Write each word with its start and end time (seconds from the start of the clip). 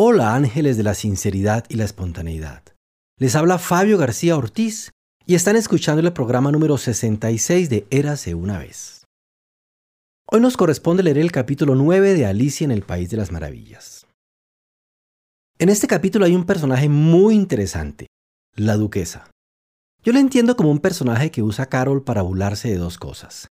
Hola 0.00 0.36
ángeles 0.36 0.76
de 0.76 0.84
la 0.84 0.94
sinceridad 0.94 1.64
y 1.68 1.74
la 1.74 1.82
espontaneidad. 1.82 2.62
Les 3.18 3.34
habla 3.34 3.58
Fabio 3.58 3.98
García 3.98 4.36
Ortiz 4.36 4.92
y 5.26 5.34
están 5.34 5.56
escuchando 5.56 6.00
el 6.00 6.12
programa 6.12 6.52
número 6.52 6.78
66 6.78 7.68
de 7.68 7.84
Érase 7.90 8.36
una 8.36 8.60
vez. 8.60 9.06
Hoy 10.30 10.40
nos 10.40 10.56
corresponde 10.56 11.02
leer 11.02 11.18
el 11.18 11.32
capítulo 11.32 11.74
9 11.74 12.14
de 12.14 12.26
Alicia 12.26 12.64
en 12.64 12.70
el 12.70 12.82
País 12.82 13.10
de 13.10 13.16
las 13.16 13.32
Maravillas. 13.32 14.06
En 15.58 15.68
este 15.68 15.88
capítulo 15.88 16.26
hay 16.26 16.36
un 16.36 16.46
personaje 16.46 16.88
muy 16.88 17.34
interesante, 17.34 18.06
la 18.54 18.76
duquesa. 18.76 19.28
Yo 20.04 20.12
la 20.12 20.20
entiendo 20.20 20.54
como 20.54 20.70
un 20.70 20.78
personaje 20.78 21.32
que 21.32 21.42
usa 21.42 21.66
Carol 21.66 22.04
para 22.04 22.22
burlarse 22.22 22.68
de 22.68 22.78
dos 22.78 22.98
cosas. 22.98 23.48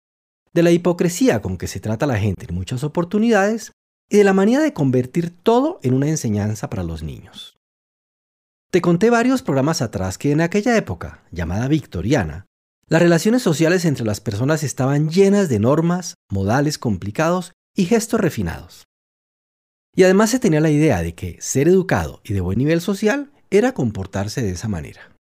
De 0.53 0.63
la 0.63 0.71
hipocresía 0.71 1.43
con 1.43 1.59
que 1.59 1.67
se 1.67 1.81
trata 1.81 2.05
a 2.05 2.09
la 2.09 2.19
gente 2.19 2.47
en 2.49 2.55
muchas 2.55 2.85
oportunidades 2.85 3.73
y 4.09 4.19
de 4.19 4.25
la 4.25 4.33
manía 4.33 4.61
de 4.61 4.73
convertir 4.73 5.31
todo 5.31 5.81
en 5.83 5.95
una 5.95 6.09
enseñanza 6.09 6.71
para 6.71 6.83
los 6.83 7.03
niños. 7.03 7.57
Te 8.71 8.81
conté 8.81 9.11
varios 9.11 9.43
programas 9.43 9.83
atrás 9.83 10.19
que 10.19 10.33
en 10.33 10.41
aquella 10.41 10.77
época, 10.77 11.25
llamada 11.31 11.69
victoriana, 11.69 12.47
las 12.89 13.03
relaciones 13.03 13.43
sociales 13.43 13.85
entre 13.85 14.05
las 14.05 14.21
personas 14.21 14.63
estaban 14.63 15.09
llenas 15.09 15.49
de 15.49 15.59
normas, 15.59 16.15
modales 16.31 16.79
complicados 16.79 17.53
y 17.75 17.87
gestos 17.87 18.21
refinados. 18.21 18.85
Y 19.95 20.05
además 20.05 20.31
se 20.31 20.39
tenía 20.39 20.61
la 20.61 20.71
idea 20.71 21.03
de 21.03 21.15
que 21.15 21.37
ser 21.41 21.69
educado 21.69 22.21
y 22.23 22.33
de 22.33 22.41
buen 22.41 22.59
nivel 22.59 22.81
social 22.81 23.33
era 23.51 23.73
comportarse 23.73 24.43
de 24.43 24.51
esa 24.51 24.69
manera. 24.69 25.17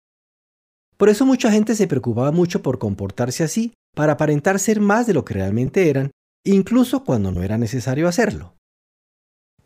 Por 0.96 1.08
eso 1.08 1.26
mucha 1.26 1.50
gente 1.50 1.74
se 1.74 1.86
preocupaba 1.86 2.32
mucho 2.32 2.62
por 2.62 2.78
comportarse 2.78 3.42
así 3.42 3.74
para 3.94 4.12
aparentar 4.12 4.58
ser 4.58 4.80
más 4.80 5.06
de 5.06 5.14
lo 5.14 5.24
que 5.24 5.34
realmente 5.34 5.90
eran, 5.90 6.10
incluso 6.44 7.04
cuando 7.04 7.32
no 7.32 7.42
era 7.42 7.58
necesario 7.58 8.08
hacerlo. 8.08 8.55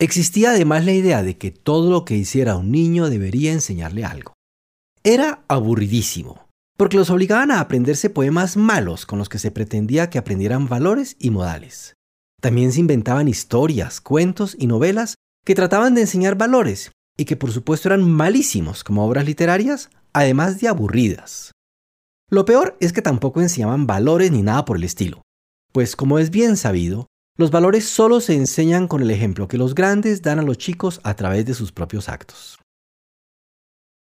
Existía 0.01 0.53
además 0.53 0.87
la 0.87 0.93
idea 0.93 1.23
de 1.23 1.37
que 1.37 1.51
todo 1.51 1.91
lo 1.91 2.07
que 2.07 2.17
hiciera 2.17 2.57
un 2.57 2.73
niño 2.73 3.11
debería 3.11 3.53
enseñarle 3.53 4.03
algo. 4.07 4.33
Era 5.05 5.45
aburridísimo, 5.47 6.49
porque 6.79 6.97
los 6.97 7.11
obligaban 7.11 7.51
a 7.51 7.61
aprenderse 7.61 8.09
poemas 8.09 8.57
malos 8.57 9.05
con 9.05 9.19
los 9.19 9.29
que 9.29 9.39
se 9.39 9.51
pretendía 9.51 10.09
que 10.09 10.17
aprendieran 10.17 10.69
valores 10.69 11.17
y 11.19 11.29
modales. 11.29 11.97
También 12.41 12.73
se 12.73 12.81
inventaban 12.81 13.29
historias, 13.29 14.01
cuentos 14.01 14.57
y 14.59 14.69
novelas 14.69 15.17
que 15.45 15.55
trataban 15.55 15.95
de 15.95 16.01
enseñar 16.01 16.35
valores 16.35 16.93
y 17.19 17.27
que 17.27 17.37
por 17.37 17.53
supuesto 17.53 17.89
eran 17.89 18.11
malísimos 18.11 18.85
como 18.85 19.07
obras 19.07 19.27
literarias, 19.27 19.91
además 20.15 20.61
de 20.61 20.69
aburridas. 20.69 21.53
Lo 22.31 22.47
peor 22.47 22.75
es 22.81 22.95
que 22.95 23.03
tampoco 23.03 23.43
enseñaban 23.43 23.87
valores 23.87 24.33
ni 24.33 24.41
nada 24.41 24.65
por 24.65 24.79
el 24.79 24.85
estilo, 24.85 25.21
pues 25.73 25.95
como 25.95 26.19
es 26.19 26.31
bien 26.31 26.57
sabido, 26.57 27.07
los 27.37 27.51
valores 27.51 27.87
solo 27.87 28.21
se 28.21 28.35
enseñan 28.35 28.89
con 28.89 29.03
el 29.03 29.11
ejemplo 29.11 29.49
que 29.49 29.59
los 29.59 29.75
grandes 29.75 30.23
dan 30.23 30.39
a 30.39 30.43
los 30.43 30.59
chicos 30.59 31.01
a 31.05 31.15
través 31.15 31.47
de 31.47 31.55
sus 31.55 31.73
propios 31.73 32.09
actos. 32.09 32.59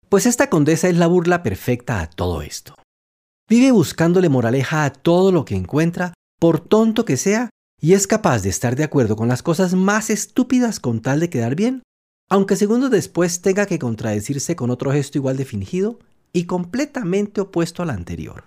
Pues 0.09 0.25
esta 0.25 0.49
condesa 0.49 0.87
es 0.87 0.95
la 0.95 1.07
burla 1.07 1.43
perfecta 1.43 1.99
a 2.01 2.09
todo 2.09 2.41
esto. 2.41 2.75
Vive 3.49 3.71
buscándole 3.71 4.29
moraleja 4.29 4.85
a 4.85 4.91
todo 4.91 5.31
lo 5.31 5.45
que 5.45 5.55
encuentra, 5.55 6.13
por 6.39 6.59
tonto 6.59 7.05
que 7.05 7.17
sea, 7.17 7.49
y 7.79 7.93
es 7.93 8.07
capaz 8.07 8.41
de 8.41 8.49
estar 8.49 8.75
de 8.75 8.83
acuerdo 8.83 9.15
con 9.15 9.27
las 9.27 9.43
cosas 9.43 9.73
más 9.73 10.09
estúpidas 10.09 10.79
con 10.79 11.01
tal 11.01 11.19
de 11.19 11.29
quedar 11.29 11.55
bien, 11.55 11.83
aunque 12.29 12.55
segundos 12.55 12.91
después 12.91 13.41
tenga 13.41 13.65
que 13.65 13.79
contradecirse 13.79 14.55
con 14.55 14.69
otro 14.69 14.91
gesto 14.91 15.17
igual 15.17 15.37
de 15.37 15.45
fingido 15.45 15.99
y 16.33 16.45
completamente 16.45 17.41
opuesto 17.41 17.83
al 17.83 17.89
anterior. 17.89 18.45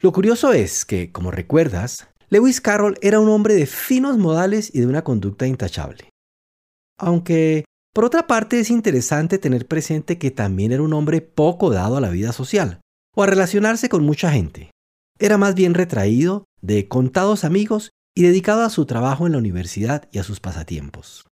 Lo 0.00 0.12
curioso 0.12 0.52
es 0.52 0.84
que, 0.84 1.12
como 1.12 1.30
recuerdas, 1.30 2.08
Lewis 2.32 2.60
Carroll 2.60 2.96
era 3.02 3.18
un 3.18 3.28
hombre 3.28 3.54
de 3.54 3.66
finos 3.66 4.16
modales 4.16 4.72
y 4.72 4.78
de 4.78 4.86
una 4.86 5.02
conducta 5.02 5.48
intachable. 5.48 6.10
Aunque, 6.96 7.64
por 7.92 8.04
otra 8.04 8.28
parte, 8.28 8.60
es 8.60 8.70
interesante 8.70 9.38
tener 9.38 9.66
presente 9.66 10.16
que 10.16 10.30
también 10.30 10.70
era 10.70 10.84
un 10.84 10.92
hombre 10.92 11.22
poco 11.22 11.70
dado 11.70 11.96
a 11.96 12.00
la 12.00 12.10
vida 12.10 12.30
social, 12.30 12.80
o 13.16 13.24
a 13.24 13.26
relacionarse 13.26 13.88
con 13.88 14.04
mucha 14.04 14.30
gente. 14.30 14.70
Era 15.18 15.38
más 15.38 15.56
bien 15.56 15.74
retraído, 15.74 16.44
de 16.62 16.86
contados 16.86 17.42
amigos 17.42 17.90
y 18.14 18.22
dedicado 18.22 18.62
a 18.62 18.70
su 18.70 18.86
trabajo 18.86 19.26
en 19.26 19.32
la 19.32 19.38
universidad 19.38 20.08
y 20.12 20.18
a 20.18 20.22
sus 20.22 20.38
pasatiempos. 20.38 21.26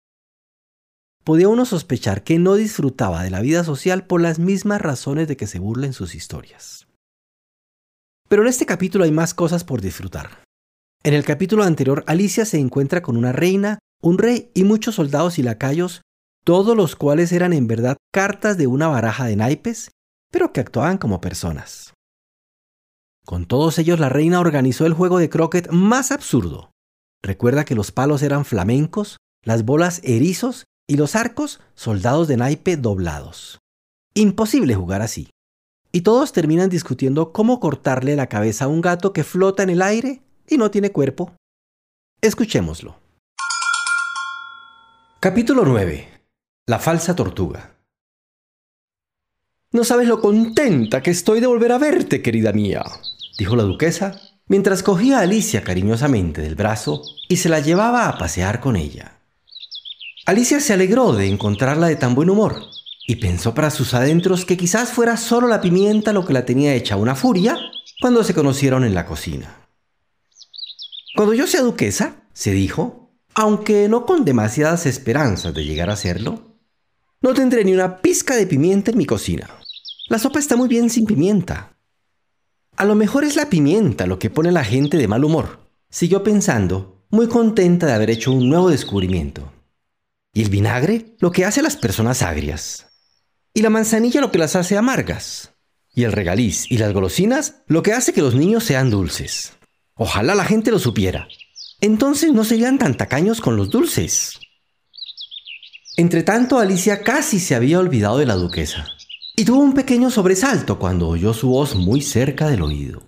Podía 1.25 1.49
uno 1.49 1.65
sospechar 1.65 2.23
que 2.23 2.39
no 2.39 2.55
disfrutaba 2.55 3.21
de 3.21 3.31
la 3.31 3.41
vida 3.41 3.65
social 3.65 4.05
por 4.05 4.21
las 4.21 4.39
mismas 4.39 4.79
razones 4.79 5.27
de 5.27 5.35
que 5.35 5.47
se 5.47 5.59
burla 5.59 5.87
en 5.87 5.93
sus 5.93 6.15
historias. 6.15 6.87
Pero 8.29 8.43
en 8.43 8.47
este 8.47 8.65
capítulo 8.65 9.03
hay 9.03 9.11
más 9.11 9.33
cosas 9.33 9.65
por 9.65 9.81
disfrutar. 9.81 10.44
En 11.05 11.13
el 11.13 11.23
capítulo 11.23 11.63
anterior, 11.63 12.03
Alicia 12.07 12.45
se 12.45 12.57
encuentra 12.57 13.03
con 13.03 13.15
una 13.15 13.31
reina, 13.31 13.77
un 14.01 14.17
rey 14.17 14.49
y 14.55 14.63
muchos 14.63 14.95
soldados 14.95 15.37
y 15.37 15.43
lacayos, 15.43 16.01
todos 16.43 16.75
los 16.75 16.95
cuales 16.95 17.31
eran 17.31 17.53
en 17.53 17.67
verdad 17.67 17.95
cartas 18.11 18.57
de 18.57 18.65
una 18.65 18.87
baraja 18.87 19.25
de 19.25 19.35
naipes, 19.35 19.91
pero 20.31 20.51
que 20.51 20.61
actuaban 20.61 20.97
como 20.97 21.21
personas. 21.21 21.93
Con 23.23 23.45
todos 23.45 23.77
ellos 23.77 23.99
la 23.99 24.09
reina 24.09 24.39
organizó 24.39 24.87
el 24.87 24.93
juego 24.93 25.19
de 25.19 25.29
croquet 25.29 25.69
más 25.69 26.11
absurdo. 26.11 26.71
Recuerda 27.21 27.65
que 27.65 27.75
los 27.75 27.91
palos 27.91 28.23
eran 28.23 28.43
flamencos, 28.43 29.17
las 29.43 29.63
bolas 29.63 30.01
erizos 30.03 30.65
y 30.87 30.97
los 30.97 31.15
arcos 31.15 31.61
soldados 31.75 32.27
de 32.27 32.37
naipe 32.37 32.77
doblados. 32.77 33.59
Imposible 34.15 34.73
jugar 34.73 35.03
así. 35.03 35.29
Y 35.91 36.01
todos 36.01 36.33
terminan 36.33 36.71
discutiendo 36.71 37.31
cómo 37.31 37.59
cortarle 37.59 38.15
la 38.15 38.25
cabeza 38.25 38.65
a 38.65 38.69
un 38.69 38.81
gato 38.81 39.13
que 39.13 39.23
flota 39.23 39.61
en 39.61 39.69
el 39.69 39.83
aire 39.83 40.24
y 40.47 40.57
no 40.57 40.71
tiene 40.71 40.91
cuerpo. 40.91 41.35
Escuchémoslo. 42.21 42.95
Capítulo 45.19 45.63
9. 45.65 46.07
La 46.67 46.79
falsa 46.79 47.15
tortuga. 47.15 47.75
No 49.71 49.83
sabes 49.83 50.07
lo 50.07 50.21
contenta 50.21 51.01
que 51.01 51.11
estoy 51.11 51.39
de 51.39 51.47
volver 51.47 51.71
a 51.71 51.77
verte, 51.77 52.21
querida 52.21 52.53
mía, 52.53 52.83
dijo 53.37 53.55
la 53.55 53.63
duquesa, 53.63 54.19
mientras 54.47 54.83
cogía 54.83 55.19
a 55.19 55.21
Alicia 55.21 55.63
cariñosamente 55.63 56.41
del 56.41 56.55
brazo 56.55 57.01
y 57.27 57.37
se 57.37 57.49
la 57.49 57.59
llevaba 57.59 58.07
a 58.07 58.17
pasear 58.17 58.61
con 58.61 58.75
ella. 58.75 59.19
Alicia 60.25 60.59
se 60.59 60.73
alegró 60.73 61.13
de 61.13 61.27
encontrarla 61.27 61.87
de 61.87 61.97
tan 61.97 62.15
buen 62.15 62.29
humor 62.29 62.63
y 63.07 63.17
pensó 63.17 63.53
para 63.53 63.69
sus 63.69 63.93
adentros 63.93 64.45
que 64.45 64.57
quizás 64.57 64.91
fuera 64.91 65.17
solo 65.17 65.47
la 65.47 65.61
pimienta 65.61 66.13
lo 66.13 66.25
que 66.25 66.33
la 66.33 66.45
tenía 66.45 66.73
hecha 66.73 66.95
una 66.95 67.15
furia 67.15 67.57
cuando 67.99 68.23
se 68.23 68.33
conocieron 68.33 68.83
en 68.83 68.95
la 68.95 69.05
cocina. 69.05 69.64
Cuando 71.15 71.33
yo 71.33 71.47
sea 71.47 71.61
duquesa, 71.61 72.17
se 72.33 72.51
dijo, 72.51 73.09
aunque 73.33 73.87
no 73.87 74.05
con 74.05 74.25
demasiadas 74.25 74.85
esperanzas 74.85 75.53
de 75.53 75.63
llegar 75.63 75.89
a 75.89 75.95
serlo, 75.95 76.41
no 77.21 77.33
tendré 77.33 77.63
ni 77.63 77.73
una 77.73 78.01
pizca 78.01 78.35
de 78.35 78.45
pimienta 78.45 78.91
en 78.91 78.97
mi 78.97 79.05
cocina. 79.05 79.49
La 80.09 80.19
sopa 80.19 80.39
está 80.39 80.57
muy 80.57 80.67
bien 80.67 80.89
sin 80.89 81.05
pimienta. 81.05 81.77
A 82.75 82.83
lo 82.83 82.95
mejor 82.95 83.23
es 83.23 83.37
la 83.37 83.49
pimienta 83.49 84.07
lo 84.07 84.19
que 84.19 84.29
pone 84.29 84.49
a 84.49 84.51
la 84.51 84.65
gente 84.65 84.97
de 84.97 85.07
mal 85.07 85.23
humor, 85.23 85.59
siguió 85.89 86.21
pensando, 86.21 87.05
muy 87.09 87.29
contenta 87.29 87.85
de 87.85 87.93
haber 87.93 88.09
hecho 88.09 88.33
un 88.33 88.49
nuevo 88.49 88.69
descubrimiento. 88.69 89.53
Y 90.33 90.41
el 90.41 90.49
vinagre 90.49 91.15
lo 91.19 91.31
que 91.31 91.45
hace 91.45 91.61
a 91.61 91.63
las 91.63 91.77
personas 91.77 92.23
agrias. 92.23 92.87
Y 93.53 93.61
la 93.61 93.69
manzanilla 93.69 94.19
lo 94.19 94.33
que 94.33 94.37
las 94.37 94.57
hace 94.57 94.75
amargas. 94.75 95.53
Y 95.93 96.03
el 96.03 96.11
regaliz 96.11 96.69
y 96.69 96.77
las 96.77 96.91
golosinas 96.91 97.63
lo 97.67 97.83
que 97.83 97.93
hace 97.93 98.11
que 98.11 98.21
los 98.21 98.35
niños 98.35 98.65
sean 98.65 98.89
dulces. 98.89 99.53
Ojalá 99.97 100.35
la 100.35 100.43
gente 100.43 100.71
lo 100.71 100.79
supiera. 100.79 101.27
Entonces 101.79 102.33
no 102.33 102.43
serían 102.43 102.77
tan 102.77 102.97
tacaños 102.97 103.39
con 103.39 103.55
los 103.55 103.69
dulces. 103.69 104.39
Entretanto, 105.97 106.59
Alicia 106.59 107.01
casi 107.01 107.39
se 107.39 107.55
había 107.55 107.79
olvidado 107.79 108.17
de 108.17 108.25
la 108.25 108.35
duquesa 108.35 108.87
y 109.37 109.45
tuvo 109.45 109.61
un 109.61 109.73
pequeño 109.73 110.09
sobresalto 110.09 110.79
cuando 110.79 111.07
oyó 111.07 111.33
su 111.33 111.49
voz 111.49 111.75
muy 111.75 112.01
cerca 112.01 112.49
del 112.49 112.61
oído. 112.61 113.03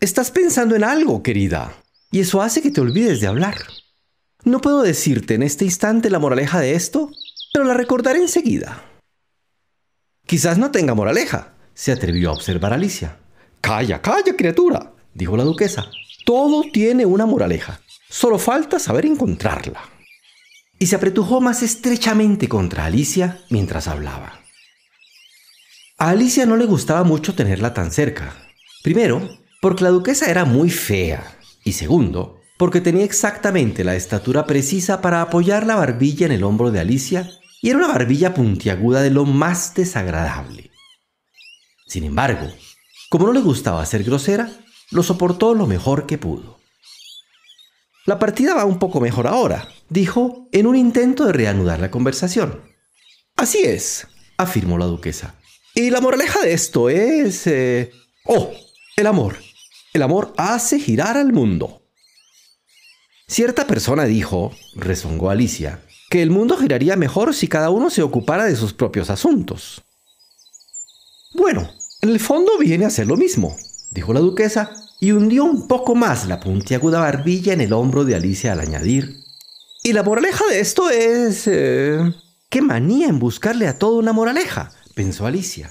Estás 0.00 0.30
pensando 0.30 0.74
en 0.74 0.84
algo, 0.84 1.22
querida, 1.22 1.72
y 2.10 2.20
eso 2.20 2.42
hace 2.42 2.62
que 2.62 2.70
te 2.70 2.80
olvides 2.80 3.20
de 3.20 3.28
hablar. 3.28 3.56
No 4.44 4.60
puedo 4.60 4.82
decirte 4.82 5.34
en 5.34 5.42
este 5.42 5.64
instante 5.64 6.10
la 6.10 6.18
moraleja 6.18 6.60
de 6.60 6.74
esto, 6.74 7.10
pero 7.52 7.64
la 7.64 7.74
recordaré 7.74 8.20
enseguida. 8.20 8.84
Quizás 10.26 10.58
no 10.58 10.70
tenga 10.70 10.94
moraleja, 10.94 11.54
se 11.74 11.92
atrevió 11.92 12.30
a 12.30 12.34
observar 12.34 12.72
Alicia. 12.72 13.18
Calla, 13.60 14.02
calla, 14.02 14.36
criatura, 14.36 14.92
dijo 15.14 15.36
la 15.36 15.44
duquesa. 15.44 15.90
Todo 16.24 16.64
tiene 16.72 17.04
una 17.04 17.26
moraleja, 17.26 17.80
solo 18.08 18.38
falta 18.38 18.78
saber 18.78 19.04
encontrarla. 19.04 19.82
Y 20.78 20.86
se 20.86 20.96
apretujó 20.96 21.40
más 21.40 21.62
estrechamente 21.62 22.48
contra 22.48 22.86
Alicia 22.86 23.40
mientras 23.50 23.88
hablaba. 23.88 24.40
A 25.98 26.10
Alicia 26.10 26.46
no 26.46 26.56
le 26.56 26.64
gustaba 26.64 27.04
mucho 27.04 27.34
tenerla 27.34 27.74
tan 27.74 27.92
cerca. 27.92 28.34
Primero, 28.82 29.38
porque 29.60 29.84
la 29.84 29.90
duquesa 29.90 30.30
era 30.30 30.44
muy 30.44 30.70
fea. 30.70 31.38
Y 31.64 31.72
segundo, 31.72 32.40
porque 32.58 32.80
tenía 32.80 33.04
exactamente 33.04 33.84
la 33.84 33.94
estatura 33.94 34.46
precisa 34.46 35.00
para 35.00 35.22
apoyar 35.22 35.66
la 35.66 35.76
barbilla 35.76 36.26
en 36.26 36.32
el 36.32 36.44
hombro 36.44 36.70
de 36.70 36.80
Alicia 36.80 37.30
y 37.62 37.70
era 37.70 37.78
una 37.78 37.88
barbilla 37.88 38.34
puntiaguda 38.34 39.02
de 39.02 39.10
lo 39.10 39.24
más 39.24 39.74
desagradable. 39.74 40.70
Sin 41.86 42.04
embargo, 42.04 42.50
como 43.08 43.26
no 43.26 43.32
le 43.32 43.40
gustaba 43.40 43.84
ser 43.86 44.04
grosera, 44.04 44.50
lo 44.94 45.02
soportó 45.02 45.54
lo 45.54 45.66
mejor 45.66 46.06
que 46.06 46.18
pudo. 46.18 46.58
La 48.06 48.18
partida 48.18 48.54
va 48.54 48.64
un 48.64 48.78
poco 48.78 49.00
mejor 49.00 49.26
ahora, 49.26 49.68
dijo 49.88 50.48
en 50.52 50.66
un 50.66 50.76
intento 50.76 51.24
de 51.24 51.32
reanudar 51.32 51.80
la 51.80 51.90
conversación. 51.90 52.62
Así 53.34 53.58
es, 53.58 54.06
afirmó 54.36 54.78
la 54.78 54.86
duquesa. 54.86 55.34
Y 55.74 55.90
la 55.90 56.00
moraleja 56.00 56.40
de 56.42 56.52
esto 56.52 56.88
es... 56.88 57.46
Eh, 57.48 57.90
oh, 58.26 58.52
el 58.96 59.06
amor. 59.08 59.36
El 59.92 60.02
amor 60.02 60.32
hace 60.36 60.78
girar 60.78 61.16
al 61.16 61.32
mundo. 61.32 61.82
Cierta 63.26 63.66
persona 63.66 64.04
dijo, 64.04 64.52
rezongó 64.76 65.30
Alicia, 65.30 65.82
que 66.08 66.22
el 66.22 66.30
mundo 66.30 66.56
giraría 66.56 66.94
mejor 66.94 67.34
si 67.34 67.48
cada 67.48 67.70
uno 67.70 67.90
se 67.90 68.02
ocupara 68.02 68.44
de 68.44 68.54
sus 68.54 68.72
propios 68.72 69.10
asuntos. 69.10 69.82
Bueno, 71.34 71.68
en 72.00 72.10
el 72.10 72.20
fondo 72.20 72.58
viene 72.58 72.84
a 72.84 72.90
ser 72.90 73.08
lo 73.08 73.16
mismo, 73.16 73.56
dijo 73.90 74.12
la 74.12 74.20
duquesa, 74.20 74.83
y 75.00 75.12
hundió 75.12 75.44
un 75.44 75.68
poco 75.68 75.94
más 75.94 76.26
la 76.26 76.40
puntiaguda 76.40 77.00
barbilla 77.00 77.52
en 77.52 77.60
el 77.60 77.72
hombro 77.72 78.04
de 78.04 78.14
Alicia 78.14 78.52
al 78.52 78.60
añadir. 78.60 79.24
Y 79.82 79.92
la 79.92 80.02
moraleja 80.02 80.44
de 80.46 80.60
esto 80.60 80.90
es... 80.90 81.46
Eh, 81.46 81.98
¡Qué 82.48 82.62
manía 82.62 83.08
en 83.08 83.18
buscarle 83.18 83.66
a 83.66 83.78
todo 83.78 83.98
una 83.98 84.12
moraleja! 84.12 84.72
pensó 84.94 85.26
Alicia. 85.26 85.70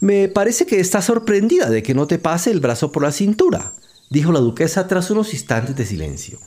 Me 0.00 0.28
parece 0.28 0.64
que 0.64 0.78
estás 0.78 1.06
sorprendida 1.06 1.68
de 1.68 1.82
que 1.82 1.94
no 1.94 2.06
te 2.06 2.18
pase 2.18 2.52
el 2.52 2.60
brazo 2.60 2.92
por 2.92 3.02
la 3.02 3.10
cintura, 3.10 3.72
dijo 4.10 4.30
la 4.30 4.38
duquesa 4.38 4.86
tras 4.86 5.10
unos 5.10 5.34
instantes 5.34 5.74
de 5.74 5.84
silencio. 5.84 6.38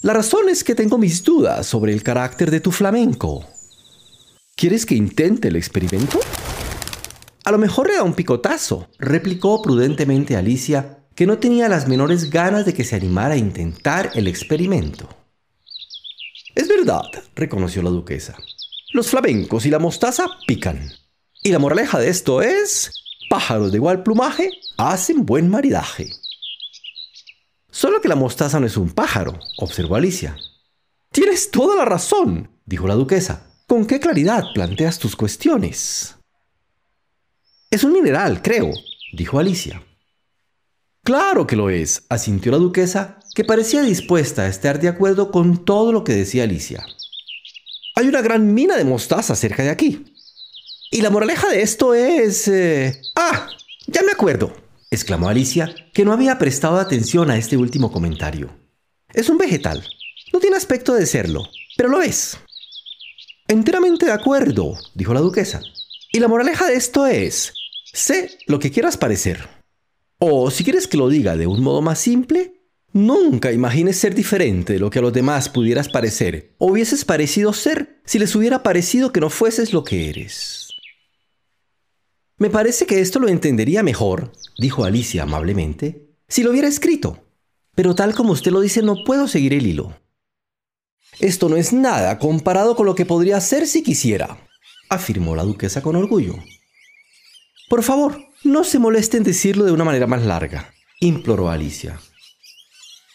La 0.00 0.14
razón 0.14 0.48
es 0.48 0.64
que 0.64 0.74
tengo 0.74 0.98
mis 0.98 1.22
dudas 1.22 1.66
sobre 1.66 1.92
el 1.92 2.02
carácter 2.02 2.50
de 2.50 2.60
tu 2.60 2.72
flamenco. 2.72 3.44
¿Quieres 4.56 4.86
que 4.86 4.94
intente 4.94 5.48
el 5.48 5.56
experimento? 5.56 6.18
A 7.46 7.52
lo 7.52 7.58
mejor 7.58 7.86
le 7.86 7.94
da 7.94 8.02
un 8.02 8.14
picotazo, 8.14 8.88
replicó 8.98 9.62
prudentemente 9.62 10.34
Alicia, 10.34 11.06
que 11.14 11.28
no 11.28 11.38
tenía 11.38 11.68
las 11.68 11.86
menores 11.86 12.28
ganas 12.28 12.66
de 12.66 12.74
que 12.74 12.82
se 12.82 12.96
animara 12.96 13.34
a 13.34 13.36
intentar 13.36 14.10
el 14.14 14.26
experimento. 14.26 15.08
Es 16.56 16.66
verdad, 16.66 17.04
reconoció 17.36 17.82
la 17.82 17.90
duquesa. 17.90 18.34
Los 18.92 19.10
flamencos 19.10 19.64
y 19.64 19.70
la 19.70 19.78
mostaza 19.78 20.26
pican. 20.48 20.90
Y 21.40 21.52
la 21.52 21.60
moraleja 21.60 22.00
de 22.00 22.08
esto 22.08 22.42
es, 22.42 22.90
pájaros 23.30 23.70
de 23.70 23.78
igual 23.78 24.02
plumaje 24.02 24.50
hacen 24.76 25.24
buen 25.24 25.48
maridaje. 25.48 26.10
Solo 27.70 28.00
que 28.00 28.08
la 28.08 28.16
mostaza 28.16 28.58
no 28.58 28.66
es 28.66 28.76
un 28.76 28.90
pájaro, 28.90 29.38
observó 29.58 29.94
Alicia. 29.94 30.36
Tienes 31.12 31.52
toda 31.52 31.76
la 31.76 31.84
razón, 31.84 32.50
dijo 32.64 32.88
la 32.88 32.96
duquesa. 32.96 33.46
¿Con 33.68 33.86
qué 33.86 34.00
claridad 34.00 34.46
planteas 34.52 34.98
tus 34.98 35.14
cuestiones? 35.14 36.15
Es 37.76 37.84
un 37.84 37.92
mineral, 37.92 38.40
creo, 38.40 38.72
dijo 39.12 39.38
Alicia. 39.38 39.82
Claro 41.04 41.46
que 41.46 41.56
lo 41.56 41.68
es, 41.68 42.06
asintió 42.08 42.50
la 42.50 42.56
duquesa, 42.56 43.20
que 43.34 43.44
parecía 43.44 43.82
dispuesta 43.82 44.44
a 44.44 44.48
estar 44.48 44.80
de 44.80 44.88
acuerdo 44.88 45.30
con 45.30 45.62
todo 45.62 45.92
lo 45.92 46.02
que 46.02 46.14
decía 46.14 46.44
Alicia. 46.44 46.86
Hay 47.94 48.08
una 48.08 48.22
gran 48.22 48.54
mina 48.54 48.78
de 48.78 48.86
mostaza 48.86 49.36
cerca 49.36 49.62
de 49.62 49.68
aquí. 49.68 50.06
Y 50.90 51.02
la 51.02 51.10
moraleja 51.10 51.50
de 51.50 51.60
esto 51.60 51.92
es... 51.92 52.48
Eh, 52.48 52.98
¡Ah! 53.14 53.50
Ya 53.88 54.00
me 54.00 54.12
acuerdo, 54.12 54.56
exclamó 54.90 55.28
Alicia, 55.28 55.74
que 55.92 56.06
no 56.06 56.14
había 56.14 56.38
prestado 56.38 56.78
atención 56.78 57.30
a 57.30 57.36
este 57.36 57.58
último 57.58 57.92
comentario. 57.92 58.56
Es 59.12 59.28
un 59.28 59.36
vegetal. 59.36 59.86
No 60.32 60.40
tiene 60.40 60.56
aspecto 60.56 60.94
de 60.94 61.04
serlo, 61.04 61.42
pero 61.76 61.90
lo 61.90 62.00
es. 62.00 62.38
Enteramente 63.48 64.06
de 64.06 64.12
acuerdo, 64.12 64.78
dijo 64.94 65.12
la 65.12 65.20
duquesa. 65.20 65.60
Y 66.10 66.20
la 66.20 66.28
moraleja 66.28 66.66
de 66.66 66.76
esto 66.76 67.06
es, 67.06 67.52
sé 67.96 68.38
lo 68.46 68.58
que 68.58 68.70
quieras 68.70 68.96
parecer. 68.96 69.48
O 70.18 70.50
si 70.50 70.64
quieres 70.64 70.86
que 70.86 70.96
lo 70.96 71.08
diga 71.08 71.36
de 71.36 71.46
un 71.46 71.62
modo 71.62 71.82
más 71.82 71.98
simple, 71.98 72.56
Nunca 72.96 73.52
imagines 73.52 73.98
ser 73.98 74.14
diferente 74.14 74.72
de 74.72 74.78
lo 74.78 74.88
que 74.88 75.00
a 75.00 75.02
los 75.02 75.12
demás 75.12 75.50
pudieras 75.50 75.90
parecer 75.90 76.54
o 76.56 76.68
hubieses 76.68 77.04
parecido 77.04 77.52
ser 77.52 78.00
si 78.06 78.18
les 78.18 78.34
hubiera 78.34 78.62
parecido 78.62 79.12
que 79.12 79.20
no 79.20 79.28
fueses 79.28 79.74
lo 79.74 79.84
que 79.84 80.08
eres. 80.08 80.70
Me 82.38 82.48
parece 82.48 82.86
que 82.86 83.02
esto 83.02 83.18
lo 83.18 83.28
entendería 83.28 83.82
mejor, 83.82 84.32
dijo 84.58 84.84
Alicia 84.84 85.24
amablemente, 85.24 86.16
si 86.26 86.42
lo 86.42 86.52
hubiera 86.52 86.68
escrito. 86.68 87.22
Pero 87.74 87.94
tal 87.94 88.14
como 88.14 88.32
usted 88.32 88.50
lo 88.50 88.62
dice, 88.62 88.80
no 88.80 89.04
puedo 89.04 89.28
seguir 89.28 89.52
el 89.52 89.66
hilo. 89.66 90.00
Esto 91.20 91.50
no 91.50 91.56
es 91.56 91.74
nada 91.74 92.18
comparado 92.18 92.76
con 92.76 92.86
lo 92.86 92.94
que 92.94 93.04
podría 93.04 93.38
ser 93.42 93.66
si 93.66 93.82
quisiera, 93.82 94.38
afirmó 94.88 95.36
la 95.36 95.42
duquesa 95.42 95.82
con 95.82 95.96
orgullo. 95.96 96.36
Por 97.68 97.82
favor, 97.82 98.28
no 98.44 98.62
se 98.62 98.78
moleste 98.78 99.16
en 99.16 99.24
decirlo 99.24 99.64
de 99.64 99.72
una 99.72 99.84
manera 99.84 100.06
más 100.06 100.22
larga, 100.22 100.72
imploró 101.00 101.50
Alicia. 101.50 102.00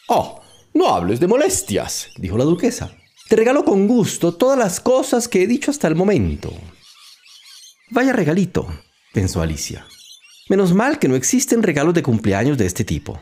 Oh, 0.07 0.41
no 0.73 0.93
hables 0.93 1.19
de 1.19 1.27
molestias, 1.27 2.09
dijo 2.17 2.37
la 2.37 2.43
duquesa. 2.43 2.91
Te 3.29 3.37
regalo 3.37 3.63
con 3.63 3.87
gusto 3.87 4.33
todas 4.33 4.59
las 4.59 4.81
cosas 4.81 5.29
que 5.29 5.43
he 5.43 5.47
dicho 5.47 5.71
hasta 5.71 5.87
el 5.87 5.95
momento. 5.95 6.53
Vaya 7.89 8.11
regalito, 8.11 8.67
pensó 9.13 9.41
Alicia. 9.41 9.85
Menos 10.49 10.73
mal 10.73 10.99
que 10.99 11.07
no 11.07 11.15
existen 11.15 11.63
regalos 11.63 11.93
de 11.93 12.03
cumpleaños 12.03 12.57
de 12.57 12.65
este 12.65 12.83
tipo. 12.83 13.21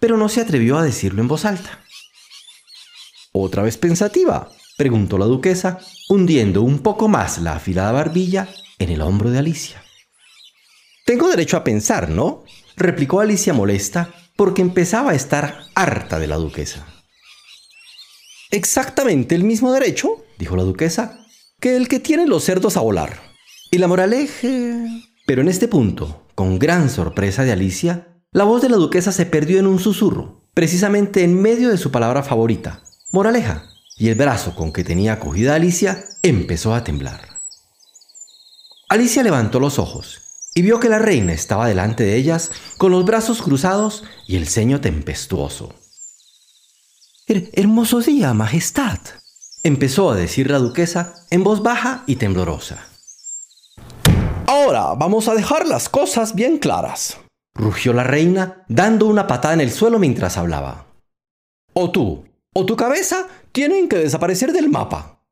Pero 0.00 0.16
no 0.16 0.28
se 0.28 0.40
atrevió 0.40 0.78
a 0.78 0.82
decirlo 0.82 1.22
en 1.22 1.28
voz 1.28 1.44
alta. 1.44 1.80
¿Otra 3.30 3.62
vez 3.62 3.76
pensativa? 3.76 4.50
preguntó 4.76 5.16
la 5.16 5.26
duquesa, 5.26 5.78
hundiendo 6.08 6.62
un 6.62 6.80
poco 6.80 7.06
más 7.06 7.38
la 7.38 7.54
afilada 7.54 7.92
barbilla 7.92 8.48
en 8.80 8.90
el 8.90 9.00
hombro 9.00 9.30
de 9.30 9.38
Alicia. 9.38 9.85
Tengo 11.06 11.28
derecho 11.28 11.56
a 11.56 11.62
pensar, 11.62 12.08
¿no? 12.08 12.42
replicó 12.76 13.20
Alicia 13.20 13.54
molesta, 13.54 14.12
porque 14.34 14.60
empezaba 14.60 15.12
a 15.12 15.14
estar 15.14 15.60
harta 15.76 16.18
de 16.18 16.26
la 16.26 16.34
duquesa. 16.34 16.84
Exactamente 18.50 19.36
el 19.36 19.44
mismo 19.44 19.72
derecho, 19.72 20.24
dijo 20.36 20.56
la 20.56 20.64
duquesa, 20.64 21.24
que 21.60 21.76
el 21.76 21.86
que 21.86 22.00
tienen 22.00 22.28
los 22.28 22.42
cerdos 22.42 22.76
a 22.76 22.80
volar. 22.80 23.22
Y 23.70 23.78
la 23.78 23.86
moraleja... 23.86 24.48
Pero 25.26 25.42
en 25.42 25.48
este 25.48 25.68
punto, 25.68 26.26
con 26.34 26.58
gran 26.58 26.90
sorpresa 26.90 27.44
de 27.44 27.52
Alicia, 27.52 28.08
la 28.32 28.42
voz 28.42 28.60
de 28.62 28.68
la 28.68 28.76
duquesa 28.76 29.12
se 29.12 29.26
perdió 29.26 29.60
en 29.60 29.68
un 29.68 29.78
susurro, 29.78 30.42
precisamente 30.54 31.22
en 31.22 31.40
medio 31.40 31.68
de 31.68 31.78
su 31.78 31.92
palabra 31.92 32.24
favorita, 32.24 32.82
moraleja, 33.12 33.62
y 33.96 34.08
el 34.08 34.16
brazo 34.16 34.56
con 34.56 34.72
que 34.72 34.82
tenía 34.82 35.12
acogida 35.14 35.54
Alicia 35.54 36.04
empezó 36.22 36.74
a 36.74 36.82
temblar. 36.82 37.28
Alicia 38.88 39.22
levantó 39.22 39.60
los 39.60 39.78
ojos 39.78 40.25
y 40.56 40.62
vio 40.62 40.80
que 40.80 40.88
la 40.88 40.98
reina 40.98 41.34
estaba 41.34 41.68
delante 41.68 42.02
de 42.02 42.16
ellas 42.16 42.50
con 42.78 42.90
los 42.90 43.04
brazos 43.04 43.42
cruzados 43.42 44.04
y 44.26 44.36
el 44.36 44.48
ceño 44.48 44.80
tempestuoso. 44.80 45.74
hermoso 47.28 48.00
día, 48.00 48.32
Majestad, 48.32 48.98
empezó 49.62 50.10
a 50.10 50.16
decir 50.16 50.50
la 50.50 50.58
duquesa 50.58 51.26
en 51.28 51.44
voz 51.44 51.62
baja 51.62 52.04
y 52.06 52.16
temblorosa. 52.16 52.88
Ahora 54.46 54.94
vamos 54.94 55.28
a 55.28 55.34
dejar 55.34 55.66
las 55.66 55.90
cosas 55.90 56.34
bien 56.34 56.56
claras, 56.56 57.18
rugió 57.54 57.92
la 57.92 58.04
reina, 58.04 58.64
dando 58.66 59.06
una 59.06 59.26
patada 59.26 59.52
en 59.52 59.60
el 59.60 59.70
suelo 59.70 59.98
mientras 59.98 60.38
hablaba. 60.38 60.86
O 61.74 61.90
tú, 61.90 62.24
o 62.54 62.64
tu 62.64 62.76
cabeza 62.76 63.28
tienen 63.52 63.90
que 63.90 63.98
desaparecer 63.98 64.52
del 64.54 64.70
mapa. 64.70 65.22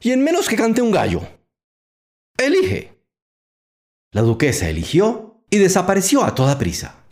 Y 0.00 0.12
en 0.12 0.22
menos 0.22 0.48
que 0.48 0.54
cante 0.54 0.82
un 0.82 0.92
gallo. 0.92 1.22
Elige. 2.36 2.97
La 4.12 4.22
duquesa 4.22 4.68
eligió 4.68 5.42
y 5.50 5.58
desapareció 5.58 6.24
a 6.24 6.34
toda 6.34 6.58
prisa. 6.58 7.04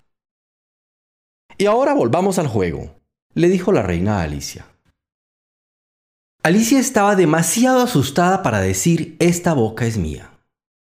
Y 1.58 1.66
ahora 1.66 1.94
volvamos 1.94 2.38
al 2.38 2.48
juego, 2.48 3.00
le 3.34 3.48
dijo 3.48 3.72
la 3.72 3.82
reina 3.82 4.20
a 4.20 4.22
Alicia. 4.22 4.66
Alicia 6.42 6.78
estaba 6.78 7.16
demasiado 7.16 7.82
asustada 7.82 8.42
para 8.42 8.60
decir 8.60 9.16
esta 9.18 9.52
boca 9.52 9.84
es 9.84 9.98
mía, 9.98 10.30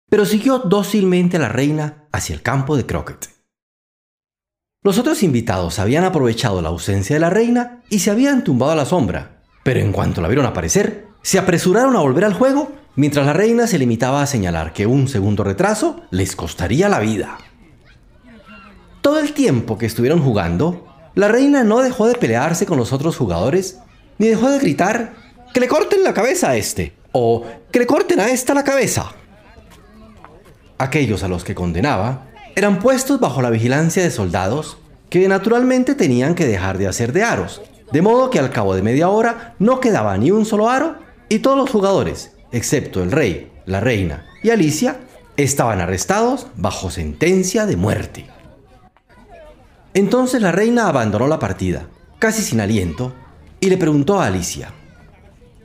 pero 0.09 0.27
siguió 0.27 0.59
dócilmente 0.59 1.39
a 1.39 1.41
la 1.41 1.49
reina 1.49 2.09
hacia 2.13 2.35
el 2.35 2.43
campo 2.43 2.77
de 2.77 2.87
croquet. 2.87 3.31
Los 4.85 4.99
otros 4.99 5.25
invitados 5.25 5.81
habían 5.81 6.05
aprovechado 6.05 6.63
la 6.63 6.69
ausencia 6.69 7.17
de 7.17 7.21
la 7.21 7.31
reina 7.31 7.83
y 7.91 8.01
se 8.01 8.11
habían 8.11 8.45
tumbado 8.45 8.73
a 8.73 8.77
la 8.77 8.85
sombra, 8.85 9.43
pero 9.65 9.81
en 9.81 9.93
cuanto 9.93 10.21
la 10.21 10.29
vieron 10.29 10.47
aparecer, 10.47 11.09
se 11.23 11.41
apresuraron 11.41 11.97
a 11.97 12.01
volver 12.01 12.25
al 12.25 12.35
juego 12.35 12.71
mientras 12.97 13.27
la 13.27 13.33
reina 13.33 13.67
se 13.67 13.79
limitaba 13.79 14.23
a 14.23 14.27
señalar 14.27 14.73
que 14.73 14.87
un 14.87 15.07
segundo 15.07 15.45
retraso 15.45 16.01
les 16.11 16.35
costaría 16.35 16.89
la 16.89 16.99
vida. 16.99 17.39
Todo 19.03 19.21
el 19.21 19.33
tiempo 19.33 19.79
que 19.79 19.87
estuvieron 19.87 20.21
jugando, 20.21 20.87
la 21.15 21.29
reina 21.29 21.63
no 21.63 21.81
dejó 21.81 22.09
de 22.09 22.15
pelearse 22.17 22.67
con 22.67 22.79
los 22.79 22.93
otros 22.93 23.17
jugadores, 23.17 23.79
ni 24.19 24.27
dejó 24.27 24.51
de 24.51 24.59
gritar 24.59 25.15
que 25.55 25.61
le 25.61 25.69
corten 25.69 26.03
la 26.03 26.15
cabeza 26.15 26.51
a 26.51 26.57
este, 26.57 26.95
o 27.13 27.45
que 27.71 27.79
le 27.79 27.87
corten 27.87 28.19
a 28.21 28.31
esta 28.31 28.55
la 28.55 28.65
cabeza. 28.65 29.13
Aquellos 30.79 31.23
a 31.23 31.29
los 31.29 31.45
que 31.45 31.55
condenaba 31.55 32.27
eran 32.55 32.79
puestos 32.79 33.21
bajo 33.21 33.43
la 33.43 33.51
vigilancia 33.51 34.03
de 34.03 34.11
soldados 34.11 34.79
que 35.09 35.29
naturalmente 35.29 35.95
tenían 35.95 36.35
que 36.35 36.47
dejar 36.47 36.79
de 36.79 36.89
hacer 36.89 37.13
de 37.13 37.23
aros, 37.23 37.63
de 37.93 38.03
modo 38.03 38.31
que 38.31 38.39
al 38.39 38.51
cabo 38.51 38.75
de 38.75 38.83
media 38.83 39.09
hora 39.09 39.55
no 39.59 39.81
quedaba 39.81 40.17
ni 40.19 40.31
un 40.31 40.45
solo 40.45 40.69
aro 40.69 40.97
y 41.29 41.39
todos 41.39 41.57
los 41.57 41.71
jugadores, 41.71 42.36
excepto 42.57 43.03
el 43.03 43.13
rey, 43.13 43.53
la 43.67 43.81
reina 43.81 44.27
y 44.43 44.51
Alicia, 44.51 45.01
estaban 45.37 45.81
arrestados 45.81 46.47
bajo 46.57 46.91
sentencia 46.91 47.67
de 47.67 47.77
muerte. 47.77 48.27
Entonces 49.95 50.43
la 50.43 50.53
reina 50.53 50.89
abandonó 50.89 51.27
la 51.27 51.39
partida, 51.39 51.89
casi 52.19 52.43
sin 52.43 52.61
aliento, 52.61 53.13
y 53.61 53.69
le 53.69 53.79
preguntó 53.79 54.21
a 54.21 54.27
Alicia, 54.27 54.73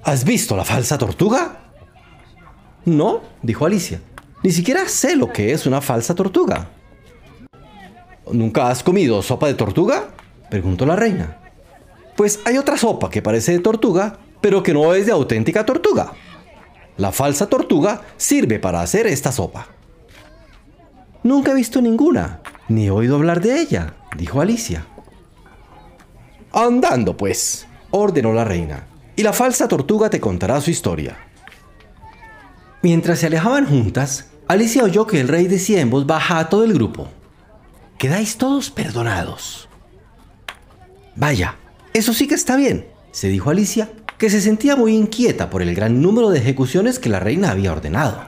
¿Has 0.03 0.24
visto 0.24 0.55
la 0.57 0.65
falsa 0.65 0.98
tortuga? 0.98 1.60
No, 2.86 3.21
dijo 3.43 3.65
Alicia, 3.65 4.01
ni 4.43 4.51
siquiera 4.51 4.88
sé 4.88 5.15
lo 5.15 5.31
que 5.31 5.51
es 5.51 5.67
una 5.67 5.79
falsa 5.81 6.15
tortuga. 6.15 6.69
¿Nunca 8.31 8.69
has 8.69 8.81
comido 8.81 9.21
sopa 9.21 9.48
de 9.48 9.53
tortuga? 9.53 10.10
preguntó 10.50 10.86
la 10.86 10.95
reina. 10.95 11.38
Pues 12.15 12.39
hay 12.45 12.57
otra 12.57 12.77
sopa 12.77 13.10
que 13.10 13.21
parece 13.21 13.51
de 13.51 13.60
tortuga, 13.60 14.17
pero 14.41 14.63
que 14.63 14.74
no 14.74 14.93
es 14.93 15.05
de 15.05 15.12
auténtica 15.12 15.65
tortuga. 15.65 16.13
La 17.01 17.12
falsa 17.12 17.48
tortuga 17.48 18.03
sirve 18.15 18.60
para 18.60 18.84
hacer 18.84 19.08
esta 19.08 19.31
sopa. 19.31 19.70
Nunca 21.24 21.50
he 21.50 21.55
visto 21.55 21.81
ninguna, 21.81 22.41
ni 22.67 22.86
he 22.86 22.91
oído 22.91 23.15
hablar 23.15 23.41
de 23.41 23.60
ella, 23.60 23.96
dijo 24.15 24.39
Alicia. 24.39 24.86
Andando, 26.53 27.17
pues, 27.17 27.65
ordenó 27.89 28.34
la 28.34 28.43
reina, 28.43 28.86
y 29.15 29.24
la 29.24 29.34
falsa 29.34 29.67
tortuga 29.67 30.12
te 30.12 30.20
contará 30.20 30.62
su 30.62 30.70
historia. 30.70 31.17
Mientras 32.84 33.17
se 33.17 33.25
alejaban 33.25 33.65
juntas, 33.65 34.27
Alicia 34.48 34.84
oyó 34.84 35.08
que 35.08 35.20
el 35.22 35.27
rey 35.27 35.48
decía 35.48 35.81
en 35.81 35.89
voz 35.89 36.05
baja 36.05 36.38
a 36.38 36.50
todo 36.50 36.63
el 36.63 36.74
grupo, 36.75 37.08
Quedáis 37.98 38.38
todos 38.38 38.70
perdonados. 38.70 39.67
Vaya, 41.15 41.55
eso 41.96 42.13
sí 42.13 42.27
que 42.27 42.36
está 42.36 42.55
bien, 42.55 42.86
se 43.12 43.27
dijo 43.27 43.50
Alicia, 43.50 43.89
que 44.22 44.30
se 44.30 44.40
sentía 44.40 44.75
muy 44.75 44.94
inquieta 44.94 45.50
por 45.50 45.63
el 45.63 45.74
gran 45.74 46.00
número 46.00 46.30
de 46.30 46.38
ejecuciones 46.38 47.00
que 47.00 47.10
la 47.10 47.20
reina 47.20 47.50
había 47.50 47.72
ordenado. 47.72 48.24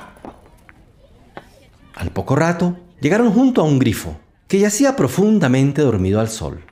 Al 1.93 2.09
poco 2.09 2.35
rato, 2.35 2.79
llegaron 2.99 3.31
junto 3.31 3.61
a 3.61 3.63
un 3.63 3.77
grifo, 3.77 4.17
que 4.47 4.57
yacía 4.57 4.95
profundamente 4.95 5.83
dormido 5.83 6.19
al 6.19 6.29
sol. 6.29 6.65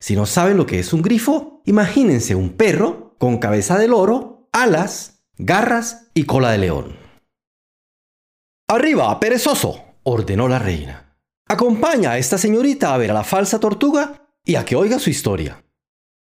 Si 0.00 0.16
no 0.16 0.24
saben 0.24 0.56
lo 0.56 0.64
que 0.64 0.78
es 0.78 0.94
un 0.94 1.02
grifo, 1.02 1.60
imagínense 1.66 2.34
un 2.34 2.54
perro 2.54 3.14
con 3.18 3.36
cabeza 3.36 3.76
de 3.76 3.88
loro, 3.88 4.48
alas, 4.52 5.22
garras 5.36 6.08
y 6.14 6.24
cola 6.24 6.50
de 6.52 6.58
león. 6.58 6.96
Arriba, 8.68 9.20
perezoso, 9.20 9.84
ordenó 10.02 10.48
la 10.48 10.58
reina. 10.58 11.14
Acompaña 11.46 12.12
a 12.12 12.18
esta 12.18 12.38
señorita 12.38 12.94
a 12.94 12.96
ver 12.96 13.10
a 13.10 13.14
la 13.14 13.24
falsa 13.24 13.60
tortuga 13.60 14.30
y 14.46 14.54
a 14.54 14.64
que 14.64 14.76
oiga 14.76 14.98
su 14.98 15.10
historia. 15.10 15.62